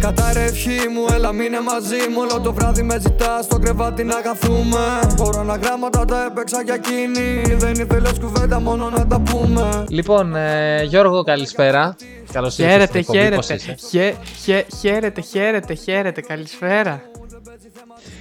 [0.00, 4.04] Κατά ρε ευχή μου, έλα μείνε μαζί μου Όλο το βράδυ με ζητάς στο κρεβάτι
[4.04, 9.84] να καθούμε Κορώνα γράμματα τα έπαιξα για εκείνη Δεν ήθελες κουβέντα μόνο να τα πούμε
[9.88, 11.96] Λοιπόν, ε, Γιώργο καλησπέρα.
[12.32, 13.74] Καλώς ήρθες Χαίρετε, στην εκπομπή, πώς χαίρετε.
[13.78, 16.20] είσαι; Χε, χε, χαίρετε, χαίρετε, χαίρετε.
[16.20, 17.02] Καλησπέρα.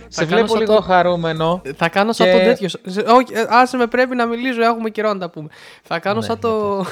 [0.08, 1.62] Σε βλέπω λίγο χαρούμενο.
[1.76, 2.78] Θα κάνω σαν και- το τέτοιος.
[2.86, 5.48] Σε- Όχι, ε, άσε με πρέπει να μιλήσω, έχουμε καιρό να τα πούμε.
[5.84, 6.86] Θα κάνω Ναι, σαν το.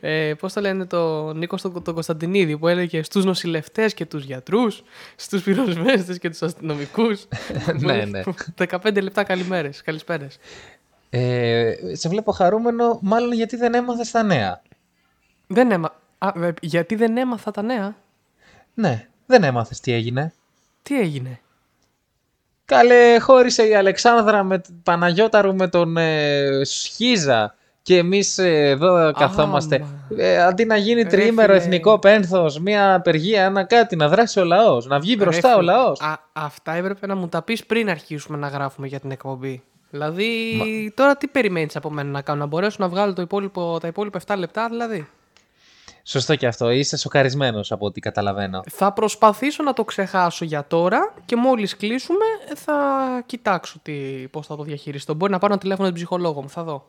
[0.00, 4.24] Ε, Πώς το λένε το Νίκος τον, τον Κωνσταντινίδη που έλεγε στους νοσηλευτές και τους
[4.24, 4.82] γιατρούς,
[5.16, 7.26] στους πυροσβέστες και τους αστυνομικούς.
[7.80, 8.22] Ναι, ναι.
[8.68, 9.82] 15 λεπτά καλημέρες.
[9.82, 10.38] Καλησπέρες.
[11.10, 14.62] Ε, σε βλέπω χαρούμενο, μάλλον γιατί δεν έμαθες τα νέα.
[15.46, 15.94] Δεν έμα...
[16.18, 17.96] Α, ε, γιατί δεν έμαθα τα νέα;
[18.74, 20.32] Ναι, δεν έμαθες τι έγινε.
[20.82, 21.40] Τι έγινε;
[22.64, 29.12] Καλέ, χώρισε η Αλεξάνδρα με τον Παναγιώταρου με τον ε, Σχίζα και εμείς ε, εδώ
[29.12, 29.86] καθόμαστε.
[30.16, 31.64] Ε, αντί να γίνει Ρε τριήμερο φίλε.
[31.64, 35.58] εθνικό πένθος, μια απεργία, ένα κάτι, να δράσει ο λαός, να βγει μπροστά Ρε ο
[35.58, 36.00] φίλε, λαός.
[36.00, 39.62] Α, αυτά έπρεπε να μου τα πεις πριν αρχίσουμε να γράφουμε για την εκπομπή.
[39.90, 43.88] Δηλαδή, τώρα τι περιμένεις από μένα να κάνω, να μπορέσω να βγάλω το υπόλοιπο, τα
[43.88, 45.08] υπόλοιπα 7 λεπτά δηλαδή;
[46.02, 48.62] Σωστό και αυτό, είσαι σοκαρισμένος από ό,τι καταλαβαίνω.
[48.70, 52.74] Θα προσπαθήσω να το ξεχάσω για τώρα και μόλις κλείσουμε θα
[53.26, 53.92] κοιτάξω τι,
[54.30, 55.14] πώς θα το διαχειριστώ.
[55.14, 56.86] Μπορεί να πάρω ένα τηλέφωνο την ψυχολόγο μου, θα δω.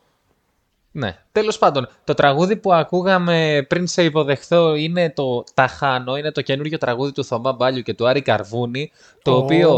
[0.98, 1.16] Ναι.
[1.32, 6.42] Τέλος πάντων, το τραγούδι που ακούγαμε πριν σε υποδεχθώ είναι το Τα Χάνω, είναι το
[6.42, 8.90] καινούριο τραγούδι του Θωμά Μπάλιου και του Άρη Καρβούνη,
[9.22, 9.36] το, Ω.
[9.36, 9.68] οποίο,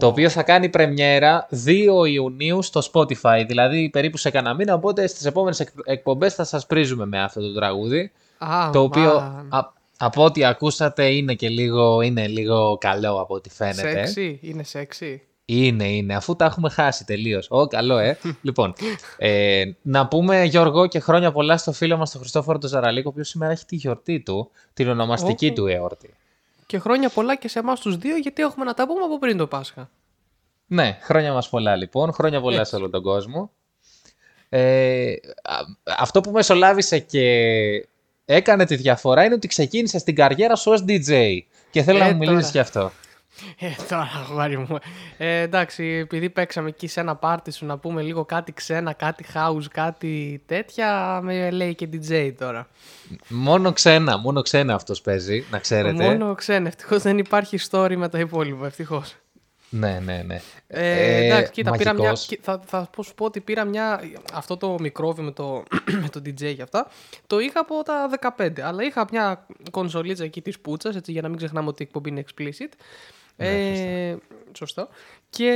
[0.00, 5.06] το οποίο θα κάνει πρεμιέρα 2 Ιουνίου στο Spotify, δηλαδή περίπου σε κανένα μήνα, οπότε
[5.06, 9.48] στις επόμενες εκ, εκπομπές θα σας πρίζουμε με αυτό το τραγούδι, Α, το οποίο μαν.
[9.50, 13.80] α- από ό,τι ακούσατε είναι και λίγο, είναι λίγο καλό από ό,τι φαίνεται.
[13.90, 15.22] Σεξι, είναι σεξι.
[15.56, 17.46] Είναι, είναι, αφού τα έχουμε χάσει τελείως.
[17.50, 18.18] Ω, καλό, ε.
[18.42, 18.74] λοιπόν,
[19.18, 23.10] ε, να πούμε Γιώργο και χρόνια πολλά στο φίλο μας τον Χριστόφορο τον Ζαραλίκο, ο
[23.12, 25.52] οποίος σήμερα έχει τη γιορτή του, την ονομαστική Ω.
[25.52, 26.10] του εόρτη.
[26.66, 29.36] Και χρόνια πολλά και σε εμάς τους δύο γιατί έχουμε να τα πούμε από πριν
[29.36, 29.90] το Πάσχα.
[30.66, 32.12] Ναι, χρόνια μας πολλά λοιπόν.
[32.12, 32.70] Χρόνια πολλά Έτσι.
[32.70, 33.50] σε όλο τον κόσμο.
[34.48, 35.10] Ε,
[35.42, 37.26] α- αυτό που μεσολάβησε και
[38.24, 41.38] έκανε τη διαφορά είναι ότι ξεκίνησε την καριέρα σου ως DJ.
[41.70, 42.50] Και θέλω Ε, να μου μιλήσεις τώρα.
[42.50, 42.92] γι' αυτό.
[43.58, 44.78] Ε, τώρα, αγόρι μου.
[45.18, 49.24] Ε, εντάξει, επειδή παίξαμε εκεί σε ένα πάρτι σου να πούμε λίγο κάτι ξένα, κάτι
[49.34, 52.68] house, κάτι τέτοια, με λέει και DJ τώρα.
[53.28, 56.04] Μόνο ξένα, μόνο ξένα αυτός παίζει, να ξέρετε.
[56.04, 59.14] Μόνο ξένα, ευτυχώς δεν υπάρχει story με τα υπόλοιπα, ευτυχώς.
[59.74, 60.40] Ναι, ναι, ναι.
[60.66, 62.26] Ε, εντάξει, κοίτα, πήρα μια, μαγικός.
[62.26, 64.00] κοι- θα, θα πω- σου πω ότι πήρα μια.
[64.32, 65.62] Αυτό το μικρόβι με το,
[66.02, 66.86] με το DJ και αυτά.
[67.26, 68.60] Το είχα από τα 15.
[68.60, 72.08] Αλλά είχα μια κονσολίτσα εκεί της πούτσας, έτσι για να μην ξεχνάμε ότι η εκπομπή
[72.08, 72.72] είναι explicit.
[73.36, 73.46] Ναι,
[74.10, 74.16] ε,
[74.56, 74.88] σωστό.
[75.30, 75.52] Και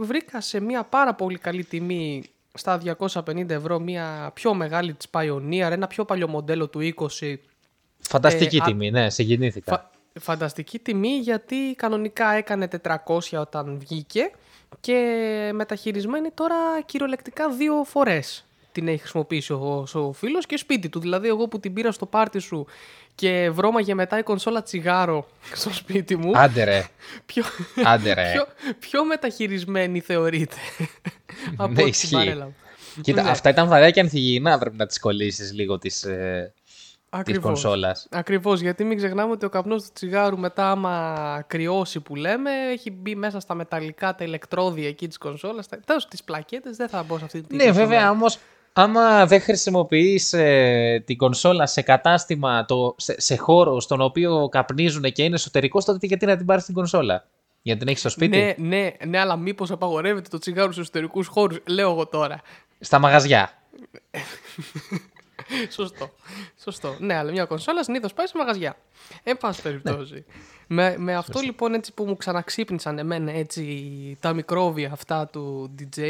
[0.00, 2.22] βρήκα σε μια πάρα πολύ καλή τιμή
[2.54, 6.80] στα 250 ευρώ μια πιο μεγάλη της Pioneer, ένα πιο παλιό μοντέλο του
[7.20, 7.34] 20.
[8.00, 9.72] Φανταστική Ε, α- τιμή, ναι, συγκινήθηκα.
[9.72, 14.30] Φα- φανταστική τιμή γιατί κανονικά έκανε 400 όταν βγήκε
[14.80, 16.54] και μεταχειρισμένη τώρα
[16.86, 21.00] κυριολεκτικά δύο φορές την έχει χρησιμοποιήσει ο, ο φίλος και σπίτι του.
[21.00, 22.66] Δηλαδή εγώ που την πήρα στο πάρτι σου
[23.18, 26.30] και βρώμαγε μετά η κονσόλα τσιγάρο στο σπίτι μου.
[26.38, 26.84] Άντε ρε.
[27.26, 27.42] Πιο,
[27.84, 28.30] Άντε ρε.
[28.32, 28.46] πιο,
[28.78, 30.56] πιο μεταχειρισμένη θεωρείται.
[31.56, 32.06] από Ναι, ό,τι ισχύει.
[32.06, 32.52] την παρέλαβα.
[33.00, 33.30] Κοίτα, Ναι.
[33.30, 34.58] αυτά ήταν βαριά και ανθυγιεινά.
[34.58, 37.42] Πρέπει να τις κολλήσεις λίγο της, ε, της Ακριβώς.
[37.44, 38.06] κονσόλας.
[38.10, 42.90] Ακριβώς, γιατί μην ξεχνάμε ότι ο καπνός του τσιγάρου μετά άμα κρυώσει που λέμε έχει
[42.90, 45.68] μπει μέσα στα μεταλλικά τα ηλεκτρόδια εκεί της κονσόλας.
[45.68, 48.38] τα- Τέλος, τις πλακέτες δεν θα μπω σε αυτή την Ναι, βέβαια, όμως,
[48.82, 55.02] άμα δεν χρησιμοποιείς ε, την κονσόλα σε κατάστημα, το, σε, σε χώρο στον οποίο καπνίζουν
[55.02, 57.26] και είναι εσωτερικός, τότε γιατί να την πάρεις την κονσόλα;
[57.62, 61.26] Γιατί την έχεις στο σπίτι; Ναι, ναι, ναι, αλλά μήπως απαγορεύεται το τσιγάρο στους εσωτερικούς
[61.26, 62.40] χώρους, λέω εγώ τώρα.
[62.80, 63.50] Στα μαγαζιά.
[65.76, 66.10] Σωστό.
[66.62, 66.96] Σωστό.
[66.98, 68.76] Ναι, αλλά μια κονσόλα συνήθως πάει σε μαγαζιά.
[69.22, 70.24] Εν πάση περιπτώσει.
[70.66, 76.02] με, με αυτό λοιπόν έτσι που μου ξαναξύπνησαν εμένα έτσι τα μικρόβια αυτά του DJ,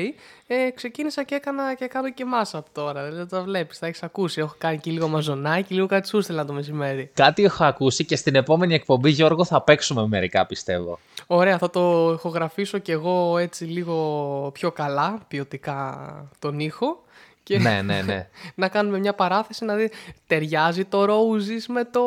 [0.46, 3.10] ε, ξεκίνησα και έκανα και κάνω και μάσα από τώρα.
[3.10, 4.40] Δεν το βλέπεις, τα έχεις ακούσει.
[4.40, 7.10] Έχω κάνει και λίγο μαζονάκι, λίγο κάτι σου στείλα το μεσημέρι.
[7.14, 10.98] Κάτι έχω ακούσει και στην επόμενη εκπομπή, Γιώργο, θα παίξουμε μερικά, πιστεύω.
[11.26, 17.02] Ωραία, θα το ηχογραφήσω κι εγώ έτσι λίγο πιο καλά ποιοτικά τον ήχο.
[17.48, 18.26] Και Ναι, ναι, ναι.
[18.54, 19.90] να κάνουμε μια παράθεση να δει
[20.26, 22.00] ταιριάζει το Roses με το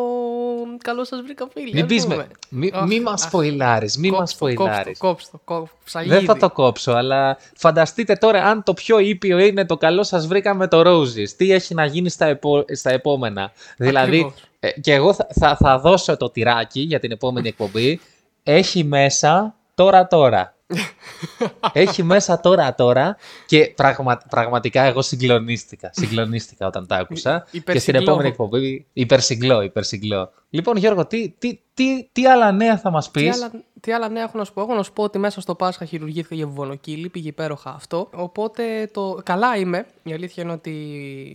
[0.83, 1.71] καλό σας βρήκα φίλοι.
[1.73, 2.15] Μην ας πεις πούμε.
[2.15, 2.27] με...
[2.49, 4.97] Μη, Αχ, μη μας αχ, σποϊλάρεις, μη μας κόψ' το, κόψ' το, σποϊλάρεις.
[4.97, 9.37] κόψ' το, κόψ' το, Δεν θα το κόψω, αλλά φανταστείτε τώρα αν το πιο ήπιο
[9.39, 11.29] είναι το καλό σας βρήκα με το Roses.
[11.37, 12.65] Τι έχει να γίνει στα, επο...
[12.71, 13.51] στα επόμενα.
[13.77, 14.43] Δηλαδή, Ακριβώς.
[14.59, 17.99] ε, και εγώ θα, θα, θα δώσω το τυράκι για την επόμενη εκπομπή.
[18.43, 20.55] Έχει μέσα τώρα τώρα.
[21.73, 25.89] Έχει μέσα τώρα τώρα και πραγμα, πραγματικά εγώ συγκλονίστηκα.
[25.93, 27.39] Συγκλονίστηκα όταν τα άκουσα.
[27.39, 28.01] και στην Υπερσυγκλώ.
[28.01, 30.31] επόμενη εκπομπή υπερσυγκλώ, υπερσυγκλώ.
[30.49, 33.35] Λοιπόν Γιώργο, τι, τι, τι, τι άλλα νέα θα μας Τι πεις.
[33.35, 34.61] άλλα, τι άλλα νέα έχω να σου πω.
[34.61, 38.09] Έχω να σου πω ότι μέσα στο Πάσχα χειρουργήθηκα για βουβονοκύλι, πήγε υπέροχα αυτό.
[38.15, 39.19] Οπότε το...
[39.25, 39.85] καλά είμαι.
[40.03, 40.71] Η αλήθεια είναι ότι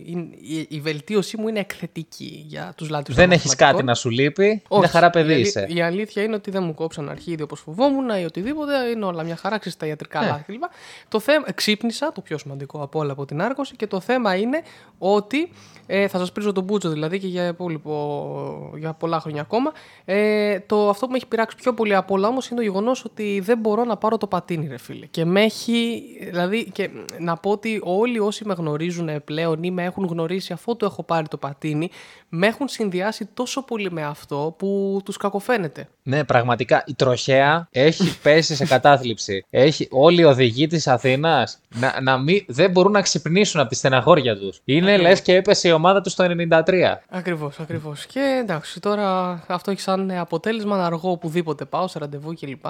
[0.07, 3.75] είναι- η, η βελτίωσή μου είναι εκθετική για τους λάτρους των Δεν έχεις μαθηματικών.
[3.77, 4.79] κάτι να σου λείπει; Όχι.
[4.79, 5.67] Μια χαρά παιδί η, αλη- είσαι.
[5.69, 8.77] η αλήθεια είναι ότι δεν μου κόψαν αρχίδι όπως φοβόμουν ή οτιδήποτε.
[8.95, 10.27] Είναι όλα μια χαρά, ξέρεις, τα ιατρικά Ε.
[10.27, 10.63] λάθη κλπ.
[11.07, 14.61] Το θέμα, ξύπνησα, το πιο σημαντικό από όλα από την άργωση και το θέμα είναι
[14.97, 15.49] ότι
[15.87, 19.71] ε, θα σας πρίζω τον μπούτσο δηλαδή και για, υπόλοιπο, για πολλά χρόνια ακόμα.
[20.05, 23.05] Ε, το, αυτό που με έχει πειράξει πιο πολύ από όλα όμως είναι το γεγονός
[23.05, 25.05] ότι δεν μπορώ να πάρω το πατίνι, ρε φίλε.
[25.05, 26.03] Και με έχει.
[26.19, 30.75] Δηλαδή, και να πω ότι όλοι όσοι με γνωρίζουν πλέον ή με έχουν γνωρίσει αφού
[30.75, 31.89] το έχω πάρει το πατίνι,
[32.29, 35.87] με έχουν συνδυάσει τόσο πολύ με αυτό που τους κακοφαίνεται.
[36.03, 39.45] Ναι, πραγματικά η τροχέα έχει πέσει σε κατάθλιψη.
[39.49, 43.75] Έχει, όλοι οι οδηγοί της Αθήνας να, να μην, δεν μπορούν να ξυπνήσουν από τη
[43.75, 44.61] στεναχώρια τους.
[44.65, 45.09] Είναι Ακριβώς.
[45.09, 47.01] λες και έπεσε η ομάδα τους στο 93.
[47.09, 48.05] Ακριβώς, ακριβώς.
[48.05, 52.65] Και εντάξει, τώρα αυτό έχει σαν αποτέλεσμα να αργώ οπουδήποτε πάω, σε ραντεβού κλπ.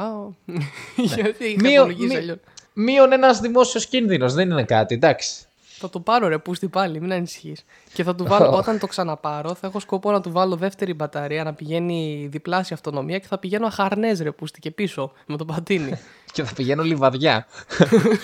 [1.15, 2.37] Γιατί είχα Μείον- υπολογίσει μη- αλλιώς.
[2.73, 5.33] Μείον ένας δημόσιος κίνδυνος, δεν είναι κάτι, εντάξει.
[5.79, 7.63] Θα το πάρω ρε πούστη πάλι, μην ανησυχείς.
[7.93, 11.43] Και θα του βάλω, όταν το ξαναπάρω, θα έχω σκοπό να του βάλω δεύτερη μπαταρία,
[11.43, 15.99] να πηγαίνει διπλάσια αυτονομία και θα πηγαίνω αχαρνές ρε πούστη και πίσω με το πατίνι.
[16.33, 17.47] Και θα πηγαίνω λιβαδιά.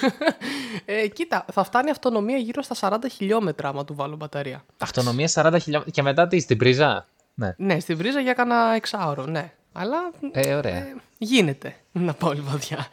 [0.85, 4.65] ε, κοίτα, θα φτάνει αυτονομία γύρω στα 40 χιλιόμετρα άμα του βάλω μπαταρία.
[4.77, 5.91] Αυτονομία 40 χιλιόμετρα.
[5.91, 7.55] Και μετά τι, στην πρίζα; Ναι.
[7.57, 9.51] Ναι, στην βρίζα για κανένα εξάωρο, ναι.
[9.73, 9.97] Αλλά
[10.31, 10.87] Ε, ωραία.
[11.17, 12.87] γίνεται να πάω λιβαδιά.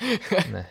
[0.53, 0.69] Ναι.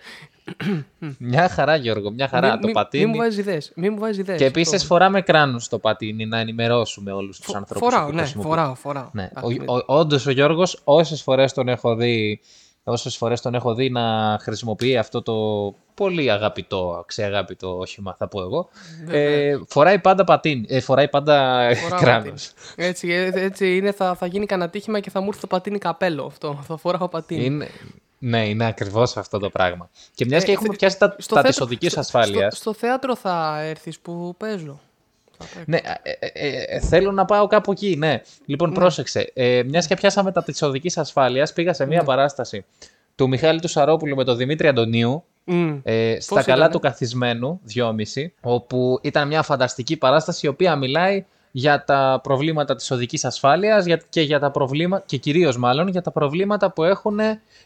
[1.18, 2.52] Μια χαρά, Γιώργο, μια χαρά.
[2.54, 3.06] Μη- το μη- πατίνι.
[3.06, 4.38] Μη μου βάζει ιδέες, Μη μου βάζει ιδέες.
[4.38, 4.86] Και επίσης Αυτό.
[4.86, 7.88] φοράμε κράνου στο πατίνι να ενημερώσουμε όλους τους ανθρώπους.
[7.94, 9.10] φοράω, ναι, φοράω, φοράω.
[9.12, 9.30] Ναι.
[9.38, 12.40] Εντάξει, Ο, ο, όντως ο Γιώργος, όσες φορές τον έχω δει.
[12.84, 15.34] Όσες φορές τον έχω δει να χρησιμοποιεί αυτό το
[15.94, 18.70] πολύ αγαπητό, αξιαγάπητο όχημα, θα πω εγώ,
[19.10, 22.52] ε, φοράει πάντα πατίνι, ε, φοράει πάντα Φοράω κράνος.
[22.54, 22.88] πατίνι.
[22.88, 25.78] Έτσι, ε, έτσι είναι, θα, θα γίνει κανένα τύχημα και θα μου έρθει το πατίνι
[25.78, 26.60] καπέλο αυτό.
[26.68, 27.46] Θα φοράω πατίνι.
[27.46, 27.68] Είναι,
[28.20, 29.90] ναι, είναι ακριβώς αυτό το πράγμα.
[30.16, 32.54] Και μιας Ε, και έχουμε θε- πιάσει τα, στο τα θέατρο- της οδικής στο- ασφάλειας.
[32.58, 34.80] Στο, στο θέατρο θα έρθεις που παίζω.
[35.66, 38.22] Ναι, ε, ε, ε, θέλω να πάω κάπου εκεί, ναι.
[38.46, 38.76] Λοιπόν, Ναι.
[38.76, 39.32] πρόσεξε.
[39.34, 42.04] Ε, Μιας και πιάσαμε τα της οδικής ασφάλειας, πήγα σε μια Ναι.
[42.06, 42.66] παράσταση
[43.16, 45.24] του Μιχάλη του Σαρόπουλου με τον Δημήτρη Αντωνίου.
[45.44, 45.78] Μμ.
[45.84, 50.76] Ε, στα Πώς καλά ήτανε; του καθισμένου, 2,5, όπου ήταν μια φανταστική παράσταση η οποία
[50.76, 55.88] μιλάει για τα προβλήματα της οδικής ασφάλειας για- και για τα προβλήματα, και κυρίως μάλλον
[55.88, 57.20] για τα προβλήματα που έχουν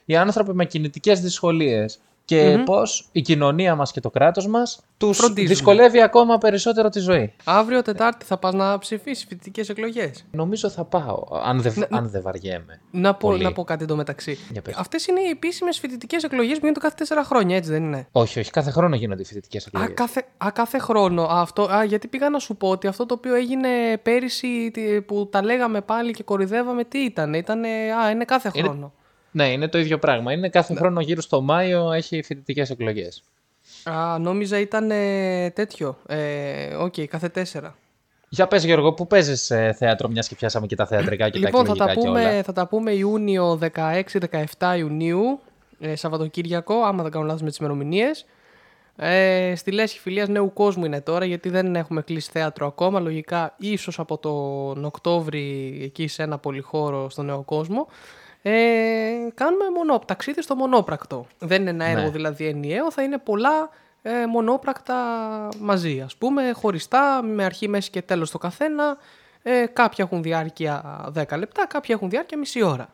[0.06, 2.00] οι άνθρωποι με κινητικές δυσκολίες.
[2.26, 2.64] Και Μμμ.
[2.64, 5.50] πώς η κοινωνία μας και το κράτος μας τους Φροντίζουν.
[5.50, 7.34] δυσκολεύει ακόμα περισσότερο τη ζωή.
[7.44, 10.26] Αύριο Τετάρτη θα πας να ψηφίσεις φοιτητικές εκλογές.
[10.32, 12.82] Νομίζω θα πάω, αν δεν, Ναι, αν δεν βαριέμαι.
[12.92, 13.44] Να πω, Πολύ.
[13.44, 14.38] να πω κάτι εντωμεταξύ.
[14.52, 14.76] Για πες.
[14.78, 18.40] Αυτές είναι οι επίσημες φοιτητικές εκλογές που γίνονται κάθε τέσσερα χρόνια, έτσι δεν είναι; Όχι,
[18.40, 19.94] όχι, κάθε χρόνο γίνονται οι φοιτητικές Α εκλογές.
[19.96, 21.24] κάθε, α, κάθε χρόνο.
[21.24, 23.68] Α, αυτό, α, γιατί πήγα να σου πω ότι αυτό το οποίο έγινε
[24.04, 27.34] πέρυσι τι- που τα λέγαμε πάλι και κοροϊδεύαμε, τι ήταν.
[27.34, 27.68] Ήτανε,
[28.04, 28.94] α, είναι κάθε Είναι- χρόνο.
[29.34, 30.34] Ναι, είναι το ίδιο πράγμα.
[30.34, 33.24] Είναι κάθε χρόνο γύρω στο Μάιο έχει φοιτητικές εκλογές.
[33.84, 35.98] Α, νόμιζα ήταν ε, τέτοιο.
[36.08, 37.76] Ε, Οκ, κάθε τέσσερα.
[38.30, 41.66] Για πες Γιώργο, που παίζεις ε, θέατρο, μιας και πιάσαμε και τα θεατρικά και Λοιπόν,
[41.66, 42.30] τα θα τα, εκλογικά και όλα.
[42.30, 43.60] πούμε, θα τα πούμε Ιούνιο
[44.58, 45.40] 16-17 Ιουνίου,
[45.80, 48.26] ε, Σαββατοκύριακο, άμα δεν κάνω λάθος με τις ημερομηνίες.
[48.96, 53.00] Ε, στη Λέσχη Φιλίας Νέου Κόσμου είναι τώρα, γιατί δεν έχουμε κλείσει θέατρο ακόμα.
[53.00, 57.88] Λογικά, ίσως από τον Οκτώβρη εκεί σε ένα πολυχώρο στο Νέο Κόσμο.
[58.46, 58.52] Ε,
[59.34, 61.28] κάνουμε μονό, ταξίδι στο μονόπρακτο.
[61.40, 62.10] Δεν είναι ένα έργο Ναι.
[62.10, 63.70] δηλαδή ενιαίο, θα είναι πολλά
[64.02, 64.96] ε, μονόπρακτα
[65.60, 68.98] μαζί, ας πούμε, χωριστά, με αρχή, μέση και τέλος το καθένα.
[69.44, 72.94] Ε, κάποια έχουν διάρκεια 10 λεπτά, κάποια έχουν διάρκεια μισή ώρα.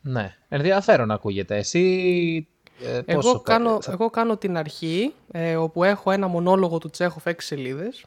[0.00, 1.56] Ναι, ενδιαφέρον ακούγεται.
[1.56, 2.48] Εσύ
[2.82, 6.78] ε, πόσο Εγώ πέ- κάνω, θα- εγώ κάνω την αρχή, ε, όπου έχω ένα μονόλογο
[6.78, 8.04] του Τσέχοφ 6 σελίδες.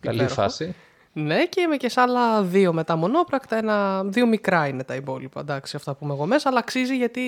[0.00, 0.34] Καλή Υπέροχο.
[0.34, 0.74] φάση.
[1.18, 3.56] Ναι, και είμαι και σε άλλα δύο μετά μονόπρακτα.
[3.56, 5.40] Ένα, δύο μικρά είναι τα υπόλοιπα.
[5.40, 6.48] Εντάξει, αυτά που είμαι εγώ μέσα.
[6.48, 7.20] Αλλά αξίζει γιατί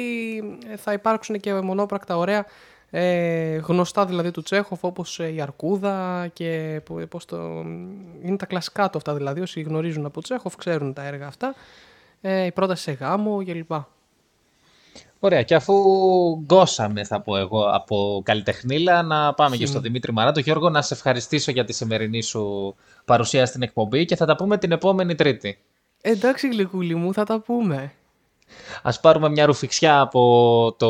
[0.72, 2.46] ε, θα υπάρξουν και μονόπρακτα ωραία.
[2.90, 7.36] Ε, γνωστά δηλαδή του Τσέχοφ όπως ε, η Αρκούδα και που- πώς το...
[8.22, 11.54] είναι τα κλασικά του αυτά δηλαδή όσοι γνωρίζουν από Τσέχοφ ξέρουν τα έργα αυτά
[12.20, 13.72] ε, η πρόταση σε γάμο κλπ.
[15.20, 15.74] Ωραία, και αφού
[16.44, 19.72] γκώσαμε, θα πω εγώ, από καλλιτεχνίλα, να πάμε και Χυμ.
[19.72, 20.40] στο Δημήτρη Μαράτο.
[20.40, 24.58] Γιώργο, να σε ευχαριστήσω για τη σημερινή σου παρουσία στην εκπομπή και θα τα πούμε
[24.58, 25.58] την επόμενη Τρίτη.
[26.00, 27.92] Εντάξει γλυκούλη μου θα τα πούμε.
[28.82, 30.88] Ας πάρουμε μια ρουφιξιά από το,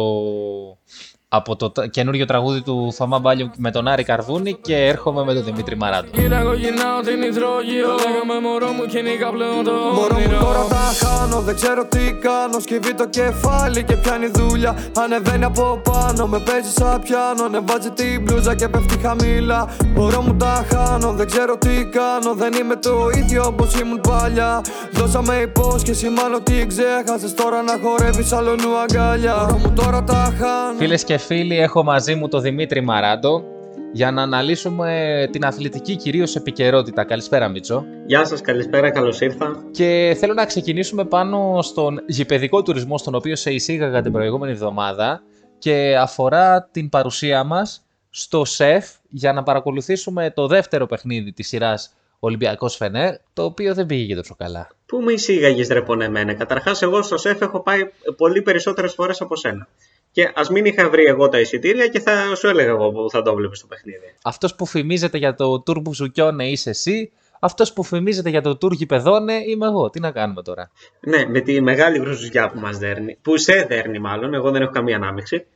[1.30, 5.34] από το τ- καινούριο τραγούδι του Θωμά Μπάλιου με τον Άρη Καρβούνη και έρχομαι με
[5.34, 6.06] τον Δημήτρη Μαράτο.
[6.10, 7.86] Κοίταγω γυρνάω την υδρόγειο.
[7.86, 12.12] Λέγαμε μωρό μου και νίκα πλέον το Μωρό μου τώρα τα χάνω Δεν ξέρω τι
[12.12, 12.58] κάνω.
[12.60, 14.76] Σκυβεί το κεφάλι και πιάνει δουλειά.
[14.98, 17.44] Ανεβαίνει από πάνω Με παίζει σαν πιάνο.
[17.44, 22.34] Ανεβάζει την μπλούζα και πέφτει χαμηλά Μωρό μου τα χάνω Δεν ξέρω τι κάνω.
[22.34, 24.60] Δεν είμαι το ίδιο όπως ήμουν παλιά.
[24.92, 27.34] Δώσαμε υπόσχεση μάλλον την ξέχασες.
[27.34, 30.78] Τώρα να χορεύεις αλλονού αγκαλιά Μωρό μου τώρα τα χάνω.
[30.78, 33.44] Φίλες και φίλοι, έχω μαζί μου τον Δημήτρη Μαράντο
[33.92, 37.04] για να αναλύσουμε την αθλητική κυρίως επικαιρότητα.
[37.04, 37.84] Καλησπέρα Μίτσο.
[38.06, 39.64] Γεια σας, καλησπέρα, καλώς ήρθα.
[39.70, 45.22] Και θέλω να ξεκινήσουμε πάνω στον γηπαιδικό τουρισμό στον οποίο σε εισήγαγα την προηγούμενη εβδομάδα
[45.58, 51.92] και αφορά την παρουσία μας στο ΣΕΦ για να παρακολουθήσουμε το δεύτερο παιχνίδι της σειράς
[52.18, 54.68] Ολυμπιακός Φενέρ, το οποίο δεν πήγε και τόσο καλά.
[54.86, 56.34] Πού με εισήγαγες ρε πονεμένα.
[56.34, 57.80] Καταρχάς, εγώ στο ΣΕΦ έχω πάει
[58.16, 59.68] πολύ περισσότερες φορές από σένα.
[60.10, 63.22] Και ας μην είχα βρει εγώ τα εισιτήρια και θα σου έλεγα εγώ που θα
[63.22, 64.14] το βλέπεις το παιχνίδι.
[64.22, 68.72] Αυτός που φημίζεται για το τουρ Μπουζουκιόνε είσαι εσύ, αυτός που φημίζεται για το τουρ
[68.72, 69.90] Γηπεδόνε είμαι εγώ.
[69.90, 73.18] Τι να κάνουμε τώρα; Ναι, με τη μεγάλη γρουζουζιά που μας δέρνει.
[73.22, 74.34] Που σε δέρνει, μάλλον.
[74.34, 75.46] Εγώ δεν έχω καμία ανάμειξη.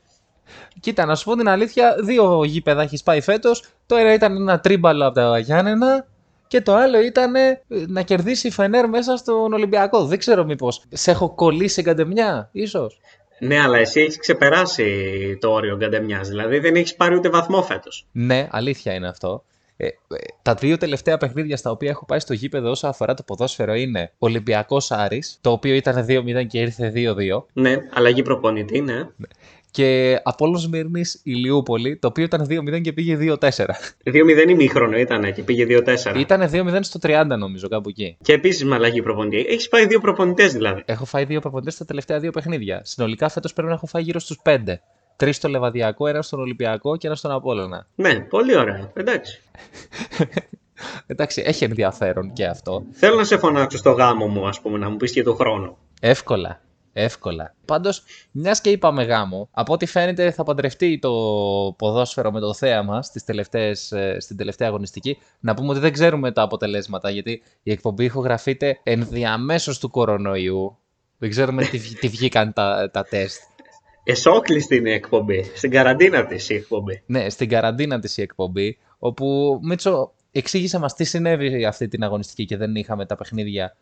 [0.80, 3.64] Κοίτα, να σου πω την αλήθεια, δύο γήπεδα έχεις πάει φέτος.
[3.86, 6.06] Το ένα ήταν ένα τρίμπαλο από τα Γιάννενα
[6.46, 10.04] και το άλλο ήταν ε, να κερδίσει η Φενέρ μέσα στον Ολυμπιακό.
[10.04, 13.00] Δεν ξέρω μήπως σε έχω κολλήσει εγκαντεμιά, ίσως.
[13.44, 16.28] Ναι, αλλά εσύ έχεις ξεπεράσει το όριο γκαντεμιάς.
[16.28, 18.06] Δηλαδή δεν έχεις πάρει ούτε βαθμό φέτος.
[18.12, 19.44] Ναι, αλήθεια είναι αυτό.
[19.76, 19.90] Ε, ε,
[20.42, 24.12] τα δύο τελευταία παιχνίδια στα οποία έχω πάει στο γήπεδο όσο αφορά το ποδόσφαιρο είναι
[24.18, 27.44] Ολυμπιακός Άρης, το οποίο ήταν 2-0 και ήρθε 2-2.
[27.52, 29.08] Ναι, αλλαγή προπονητή, ναι.
[29.72, 33.48] Και Απόλλων Σμύρνη Ηλιούπολη, το οποίο ήταν 2-0 και πήγε 2-4.
[34.04, 36.16] 2-0 ημίχρονο ήταν και πήγε 2-4.
[36.16, 38.16] Ήταν 2-0 στο 30 νομίζω, κάπου εκεί.
[38.22, 39.46] Και επίσης με αλλαγή προπονητή.
[39.48, 40.82] Έχεις πάει δύο προπονητές δηλαδή.
[40.84, 42.80] Έχω φάει δύο προπονητές στα τελευταία δύο παιχνίδια.
[42.84, 44.58] Συνολικά φέτος πρέπει να έχω φάει γύρω στους 5.
[45.16, 47.86] Τρεις στο Λεβαδιακό, ένα στον Ολυμπιακό και ένα στον Απόλλωνα.
[47.94, 48.90] Ναι, πολύ ωραία.
[48.94, 49.40] Εντάξει.
[51.06, 52.84] Εντάξει, έχει ενδιαφέρον και αυτό.
[52.90, 55.76] Θέλω να σε φωνάξω στο γάμο μου, ας πούμε, να μου πεις και του χρόνου.
[56.00, 56.60] Εύκολα.
[56.92, 57.54] Εύκολα.
[57.64, 61.10] Πάντως, μιας και είπαμε γάμο, από ό,τι φαίνεται θα παντρευτεί το
[61.78, 65.18] ποδόσφαιρο με το θέαμα στις τελευταίες, ε, στην τελευταία αγωνιστική.
[65.40, 70.76] Να πούμε ότι δεν ξέρουμε τα αποτελέσματα, γιατί η εκπομπή ηχογραφείται ενδιαμέσως του κορονοϊού.
[71.18, 73.40] Δεν ξέρουμε τι, βγ- τι βγήκαν τα, τα τεστ.
[74.04, 75.50] Εσόκλειστη είναι η εκπομπή.
[75.54, 77.02] Στην καραντίνα της η εκπομπή.
[77.06, 82.44] Ναι, στην καραντίνα της η εκπομπή, όπου Μίτσο εξήγησε μας τι συνέβη αυτή την αγωνιστική
[82.44, 83.76] και δεν είχαμε τα παιχνίδια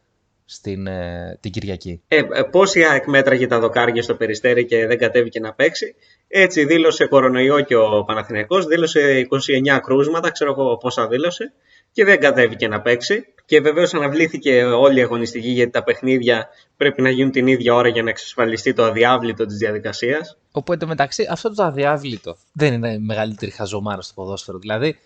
[0.52, 2.02] στην, ε, την Κυριακή.
[2.08, 5.94] Ε, ε, πώς η ΑΕΚ μέτραγε τα δοκάρια στο περιστέρι και δεν κατέβηκε να παίξει.
[6.28, 11.52] Έτσι δήλωσε κορονοϊό και ο Παναθηναϊκός, δήλωσε 29 κρούσματα, ξέρω εγώ πόσα δήλωσε,
[11.92, 13.24] και δεν κατέβηκε να παίξει.
[13.44, 17.88] Και βεβαίως αναβλήθηκε όλη η αγωνιστική γιατί τα παιχνίδια πρέπει να γίνουν την ίδια ώρα
[17.88, 20.38] για να εξασφαλιστεί το αδιάβλητο της διαδικασίας.
[20.52, 24.58] Όπου εντωμεταξύ αυτό το αδιάβλητο δεν είναι η μεγαλύτερη χαζομάρα στο ποδόσφαιρο.
[24.58, 24.98] Δηλαδή,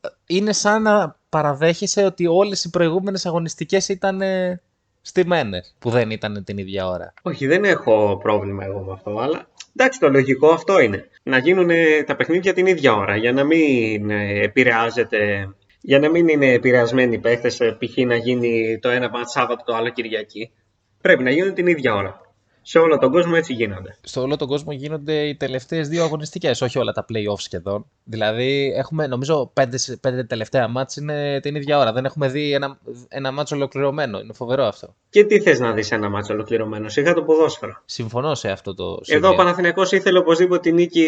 [0.00, 4.22] ε, είναι σαν να παραδέχεσαι ότι όλες οι προηγούμενες αγωνιστικές ήταν
[5.00, 7.14] ε, στημένες, που δεν ήταν την ίδια ώρα.
[7.22, 11.08] Όχι, δεν έχω πρόβλημα εγώ με αυτό, αλλά εντάξει, το λογικό αυτό είναι.
[11.22, 15.48] Να γίνουν ε, τα παιχνίδια την ίδια ώρα για να μην ε, επηρεάζεται.
[15.82, 17.96] Για να μην είναι επηρεασμένοι οι παίχτες, ε, π.χ.
[17.96, 20.50] να γίνει το ένα μάτς Σάββατο, το άλλο Κυριακή.
[21.00, 22.20] Πρέπει να γίνουν την ίδια ώρα.
[22.62, 23.96] Σε όλο τον κόσμο έτσι γίνονται.
[24.00, 27.86] Στο όλο τον κόσμο γίνονται οι τελευταίες δύο αγωνιστικές, όχι όλα τα playoffs σχεδόν.
[28.04, 31.92] Δηλαδή, έχουμε νομίζω πέντε, πέντε τελευταία μάτς είναι την ίδια ώρα.
[31.92, 34.18] Δεν έχουμε δει ένα, ένα μάτς ολοκληρωμένο.
[34.20, 34.94] Είναι φοβερό αυτό.
[35.10, 37.82] Και τι θες να δεις ένα μάτσο ολοκληρωμένο, σιγά το ποδόσφαιρο.
[37.84, 39.20] Συμφωνώ σε αυτό το σημείο.
[39.20, 41.06] Εδώ ο Παναθηναϊκός ήθελε οπωσδήποτε τη νίκη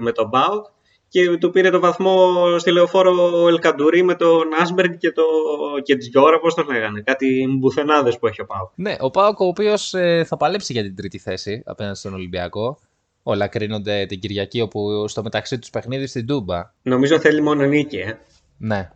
[0.00, 0.66] με τον Μπάουκ
[1.10, 5.22] και του πήρε το βαθμό στη λεωφόρο Ελκαντουρί με τον Άσμπεργκ και, το...
[5.82, 7.00] και της Γιώρα, πώς το λέγανε.
[7.00, 8.70] Κάτι μπουθενάδες που έχει ο Πάουκ.
[8.74, 9.94] Ναι, ο Πάοκ ο οποίος
[10.24, 12.78] θα παλέψει για την τρίτη θέση απέναντι στον Ολυμπιακό.
[13.22, 16.72] Όλα κρίνονται την Κυριακή, όπου στο μεταξύ τους παιχνίδι στην Τούμπα.
[16.82, 18.18] Νομίζω θέλει μόνο νίκη, ε.
[18.58, 18.90] Ναι,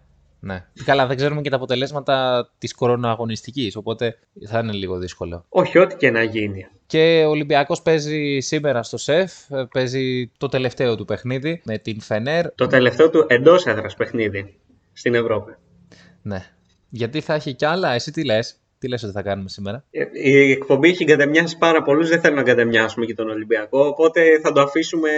[0.45, 0.65] ναι.
[0.85, 5.45] Καλά, δεν ξέρουμε και τα αποτελέσματα της κορονοαγωνιστικής, οπότε θα είναι λίγο δύσκολο.
[5.49, 6.67] Όχι, ό,τι και να γίνει.
[6.87, 9.33] Και ο Ολυμπιακός παίζει σήμερα στο ΣΕΦ,
[9.73, 12.55] παίζει το τελευταίο του παιχνίδι με την Φενέρ.
[12.55, 14.59] Το τελευταίο του εντός έδρας παιχνίδι
[14.93, 15.55] στην Ευρώπη.
[16.23, 16.45] Ναι.
[16.89, 20.05] Γιατί θα έχει κι άλλα, εσύ τι λες, τι λες ότι θα κάνουμε σήμερα; Ε,
[20.13, 23.87] Η εκπομπή έχει εγκατεμιάσει πάρα πολλούς, δεν θέλω να εγκατεμιάσουμε και τον Ολυμπιακό.
[23.87, 25.09] Οπότε θα το αφήσουμε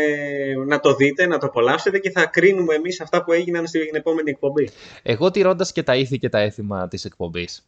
[0.66, 4.30] να το δείτε, να το απολαύσετε και θα κρίνουμε εμείς αυτά που έγιναν στην επόμενη
[4.30, 4.68] εκπομπή.
[5.02, 7.66] Εγώ τηρώντας και τα ήθη και τα έθιμα της εκπομπής.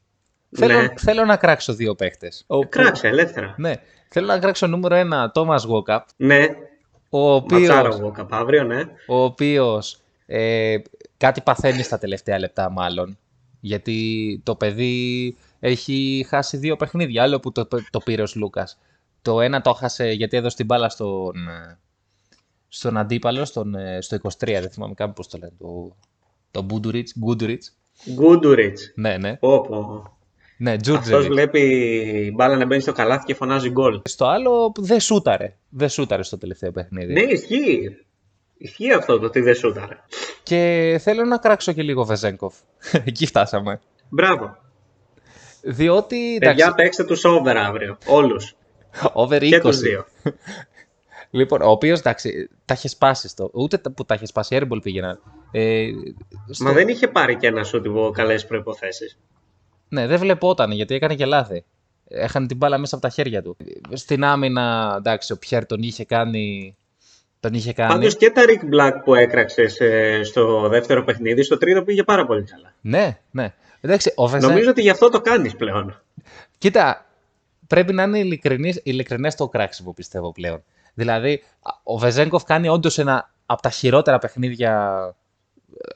[0.49, 0.67] Ναι.
[0.67, 2.47] Θέλω, θέλω να κράξω δύο παίχτες.
[2.69, 3.55] Κράξε, ελεύθερα.
[3.59, 3.73] Ναι.
[4.09, 6.07] Θέλω να κράξω νούμερο ένα, Τόμας Γόκαπ.
[6.17, 6.39] Ναι.
[6.39, 6.59] Ματσάρο
[7.11, 8.81] Ο οποίος, Γόκαπ αύριο, ναι.
[9.07, 10.77] ο οποίος ε,
[11.17, 13.19] κάτι παθαίνει στα τελευταία λεπτά μάλλον.
[13.61, 17.23] Γιατί το παιδί έχει χάσει δύο παιχνίδια.
[17.23, 18.79] Άλλο που το, το πήρε ο Λούκας.
[19.23, 21.79] Το ένα το 'χασε γιατί έδωσε την μπάλα στον, ε,
[22.69, 25.53] στον αντίπαλο, στον, ε, στο 23, δεν θυμάμαι καν πώς το λένε.
[25.59, 25.97] Το,
[26.51, 27.77] το Μπούντουριτς, Γκούντουριτς.
[28.13, 28.93] Γκούντουριτς.
[28.95, 29.37] Ναι, ναι.
[29.37, 30.13] Πω, πω.
[30.61, 31.27] Ναι, Αυτός Τζούρτζεβιτς.
[31.33, 31.61] βλέπει
[32.27, 34.01] η μπάλα να μπαίνει στο καλάθι και φωνάζει γκολ.
[34.05, 35.57] Στο άλλο δεν σούταρε.
[35.69, 37.13] Δεν σούταρε στο τελευταίο παιχνίδι.
[37.13, 37.97] Ναι, ισχύει.
[38.59, 39.97] Ισχύει αυτό το ότι δεν σούταρε.
[40.43, 42.55] Και θέλω να κράξω και λίγο Βεζένκοφ.
[43.07, 43.81] Εκεί φτάσαμε.
[44.09, 44.57] Μπράβο.
[45.63, 46.37] Διότι.
[46.41, 47.99] Παιδιά, παίξτε τους over αύριο.
[48.07, 48.57] Όλους.
[49.13, 49.49] Over 20.
[49.49, 50.05] Και τους δύο.
[51.31, 53.51] Λοιπόν, ο οποίος εντάξει, τα είχε σπάσει το.
[53.53, 55.21] Ούτε τα- που τα είχε σπάσει, airball πήγαιναν.
[55.51, 55.89] Ε,
[56.51, 59.17] στο- Μα δεν είχε πάρει και ένα σου υπό καλές προποθέσει.
[59.89, 61.65] Ναι, δεν βλεπόταν γιατί έκανε και λάθη.
[62.09, 63.57] Έχανε την μπάλα μέσα από τα χέρια του.
[63.93, 66.77] Στην άμυνα, εντάξει, ο Πιέρ τον είχε κάνει.
[67.41, 67.93] Τον είχε κάνει.
[67.93, 69.69] Πάντως και τα Rick Black που έκραξε
[70.25, 72.73] στο δεύτερο παιχνίδι, στο τρίτο πήγε πάρα πολύ καλά.
[72.81, 73.55] Ναι, ναι.
[73.81, 74.47] Εντάξει, ο Βεζέ...
[74.47, 76.03] Νομίζω ότι γι' αυτό το κάνεις πλέον.
[76.59, 77.07] Κοίτα,
[77.67, 80.63] πρέπει να είναι ειλικρινής, ειλικρινές το κράξιμο πιστεύω πλέον.
[80.95, 81.43] Δηλαδή,
[81.83, 85.15] ο Βεζέγκοφ κάνει όντως ένα από τα χειρότερα παιχνίδια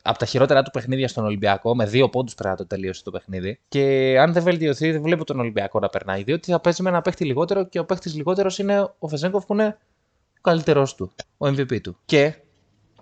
[0.02, 3.10] από τα χειρότερα του παιχνίδια στον Ολυμπιακό, με δύο πόντους πρέπει να το τελείωσε το
[3.10, 3.60] παιχνίδι.
[3.68, 6.22] Και αν δεν βελτιωθεί, δεν βλέπω τον Ολυμπιακό να περνάει.
[6.22, 9.52] Διότι θα παίζει με ένα παίχτη λιγότερο και ο παίχτης λιγότερος είναι ο Βεζέγκοφ που
[9.52, 9.78] είναι
[10.36, 11.98] ο καλύτερό του, ο MVP του.
[12.04, 12.34] Και,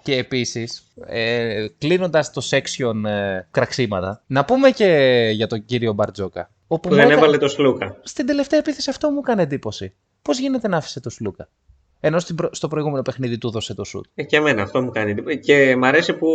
[0.03, 4.87] και επίσης, ε, κλείνοντας το section ε, κραξίματα, να πούμε και
[5.35, 6.51] για τον κύριο Μπαρτζόκα.
[6.67, 7.97] Όπου Που μου δεν έκανε- έβαλε το Σλούκα.
[8.03, 9.95] στην τελευταία επίθεση αυτό μου έκανε εντύπωση.
[10.23, 11.49] Πώς γίνεται να άφησε το Σλούκα;
[12.01, 14.05] Ενώ στην προ- στο προηγούμενο παιχνίδι του έδωσε το σουτ.
[14.15, 15.39] Ε, και εμένα αυτό μου κάνει εντύπωση.
[15.39, 16.29] Και μ' αρέσει που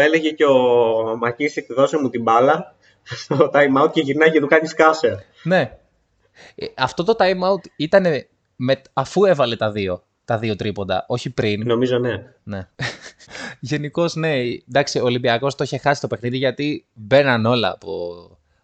[0.00, 4.46] έλεγε και ο Μακίσικ δώσε μου την μπάλα στο time out και γυρνάει και του
[4.46, 5.24] κάνει σκάσε.
[5.42, 5.72] Ναι.
[6.54, 8.04] Ε, αυτό το time out ήταν
[8.56, 11.66] με, αφού έβαλε τα δύο, τα δύο τρίποντα, όχι πριν.
[11.66, 12.22] Νομίζω ναι.
[12.42, 12.68] ναι.
[13.60, 14.34] Γενικώς ναι.
[14.68, 17.90] Εντάξει, ο Ολυμπιακός το είχε χάσει το παιχνίδι γιατί μπαίναν όλα από,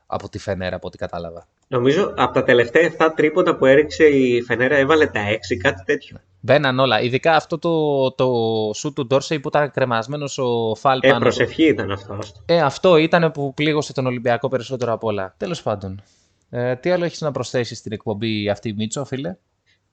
[0.06, 1.46] από τη Φενέρα, από ό,τι κατάλαβα.
[1.68, 6.16] Νομίζω από τα τελευταία 7 τρίποτα που έριξε η Φενέρα έβαλε τα 6, κάτι τέτοιο.
[6.40, 7.00] Μπαίναν όλα.
[7.00, 8.28] Ειδικά αυτό το, το
[8.74, 11.20] σουτ του Ντόρσεϊ που ήταν κρεμασμένος ο Φαλ Ε, πάνω του.
[11.20, 12.18] προσευχή ήταν αυτό.
[12.46, 15.34] Ε, αυτό ήταν που πλήγωσε τον Ολυμπιακό περισσότερο απ' όλα.
[15.36, 16.02] Τέλος πάντων.
[16.50, 19.36] Ε, τι άλλο έχεις να προσθέσεις στην εκπομπή αυτή, Μίτσο, φίλε;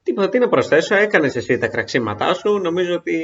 [0.03, 2.57] Τίποτα, τι να προσθέσω, έκανες εσύ τα κραξίματά σου.
[2.57, 3.21] Νομίζω ότι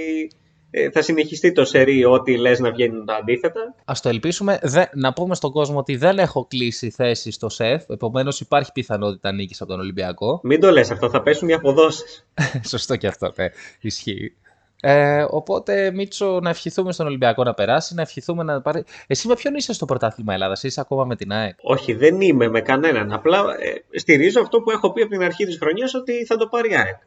[0.72, 3.76] ε, θα συνεχιστεί το σερί ό,τι λες να βγαίνουν τα αντίθετα.
[3.86, 4.60] Α το ελπίσουμε.
[4.62, 7.90] Δε, να πούμε στον κόσμο ότι δεν έχω κλείσει θέση στο ΣΕΦ.
[7.90, 10.40] Επομένως, υπάρχει πιθανότητα νίκης από τον Ολυμπιακό.
[10.44, 12.28] Μην το λες αυτό, θα πέσουν οι αποδόσεις.
[12.72, 13.48] Σωστό και αυτό, ναι.
[13.82, 14.36] Ισχύει.
[14.82, 18.84] Ε, οπότε, Μίτσο, να ευχηθούμε στον Ολυμπιακό να περάσει, να ευχηθούμε να πάρει.
[19.08, 22.48] Εσύ με ποιον είσαι στο πρωτάθλημα Ελλάδας, είσαι ακόμα με την ΑΕΚ; Όχι, δεν είμαι
[22.48, 23.12] με κανέναν.
[23.12, 26.48] Απλά ε, στηρίζω αυτό που έχω πει από την αρχή της χρονιάς ότι θα το
[26.48, 26.98] πάρει η ΑΕΚ.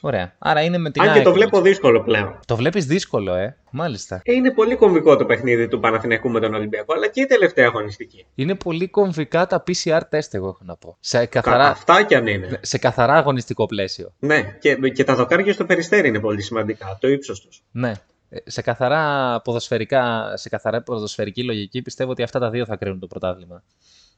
[0.00, 0.34] Ωραία.
[0.38, 1.72] Άρα είναι με την Αν και ΑΕΚ, το βλέπω νομίζω.
[1.72, 2.38] δύσκολο πλέον.
[2.46, 3.56] Το βλέπεις δύσκολο, ε.
[3.70, 4.20] Μάλιστα.
[4.24, 7.66] Ε, Είναι πολύ κομβικό το παιχνίδι του Παναθηναϊκού με τον Ολυμπιακό, αλλά και η τελευταία
[7.66, 8.26] αγωνιστική.
[8.34, 10.96] Είναι πολύ κομβικά τα PCR τεστ, εγώ έχω να πω.
[11.00, 12.58] Σε καθαρά, Αυτά κι αν είναι.
[12.62, 14.14] σε καθαρά αγωνιστικό πλαίσιο.
[14.18, 17.62] Ναι, και, και τα δοκάρια στο περιστέρι είναι πολύ σημαντικά, το ύψος τους.
[17.70, 17.92] Ναι.
[18.28, 22.98] Ε, Σε καθαρά, ποδοσφαιρικά, σε καθαρά ποδοσφαιρική λογική πιστεύω ότι αυτά τα δύο θα κρίνουν
[22.98, 23.62] το πρωτάθλημα.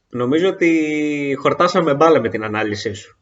[0.09, 3.19] Νομίζω ότι χορτάσαμε μπάλα με την ανάλυση σου.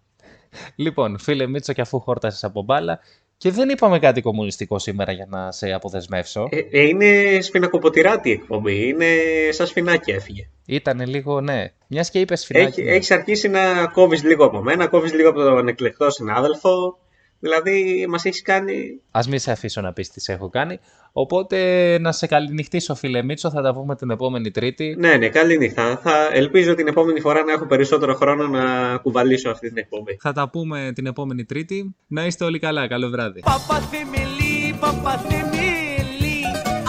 [0.77, 3.01] Λοιπόν, φίλε Μίτσο, και αφού χόρτασες από μπάλα,
[3.37, 6.49] και δεν είπαμε κάτι κομμουνιστικό σήμερα για να σε αποδεσμεύσω.
[6.51, 9.07] Ε, ε, είναι σφινακοποτηράτη η εκπομπή, είναι
[9.51, 10.49] σαν σφινάκι έφυγε.
[10.67, 11.73] Ήτανε λίγο, ναι.
[11.87, 12.81] Μιας και είπες σφινάκι.
[12.81, 16.99] Έχει, έχεις αρχίσει να κόβεις λίγο από μένα, κόβεις λίγο από τον εκλεκτό συνάδελφο.
[17.43, 19.01] Δηλαδή, μας έχεις κάνει...
[19.11, 20.79] Α μην σε αφήσω να πεις τις σε έχω κάνει.
[21.13, 21.59] Οπότε
[22.01, 24.97] να σε καληνυχτήσω, φίλε Μίτσο, θα τα πούμε την επόμενη Τρίτη.
[24.99, 26.01] Ναι, ναι, καλή νύχτα.
[26.03, 30.17] Θα ελπίζω την επόμενη φορά να έχω περισσότερο χρόνο να κουβαλήσω αυτή την εκπομπή.
[30.21, 31.95] Θα τα πούμε την επόμενη Τρίτη.
[32.07, 32.89] Να είστε όλοι καλά.
[32.89, 33.41] Καλό βράδυ.
[33.41, 36.41] Παπαθεμελή, παπαθεμελή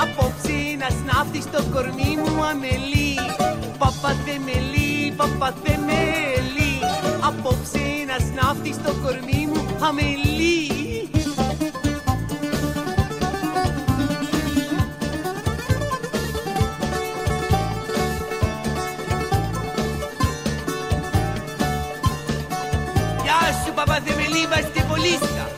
[0.03, 3.15] Απόψε να σνάφτεις το κορμί μου αμελή
[3.77, 6.73] Παπαθεμελή, παπαθεμελή
[7.27, 9.52] Απόψε να σνάφτεις το κορμί μου
[9.87, 10.71] αμελή
[23.23, 25.52] Γεια σου παπαθεμελή βαστιβολίστα Παπαθεμελή,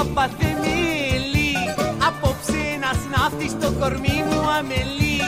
[0.00, 1.52] παπαθεμελή
[2.08, 5.20] Απόψε να σνάφτεις το κορμί μου αμελή.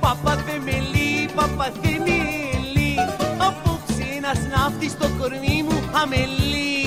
[0.00, 2.92] Παπαθεμελή, παπαθεμελή
[3.48, 6.83] Απόψε να σνάφτεις το κορμί μου αμελή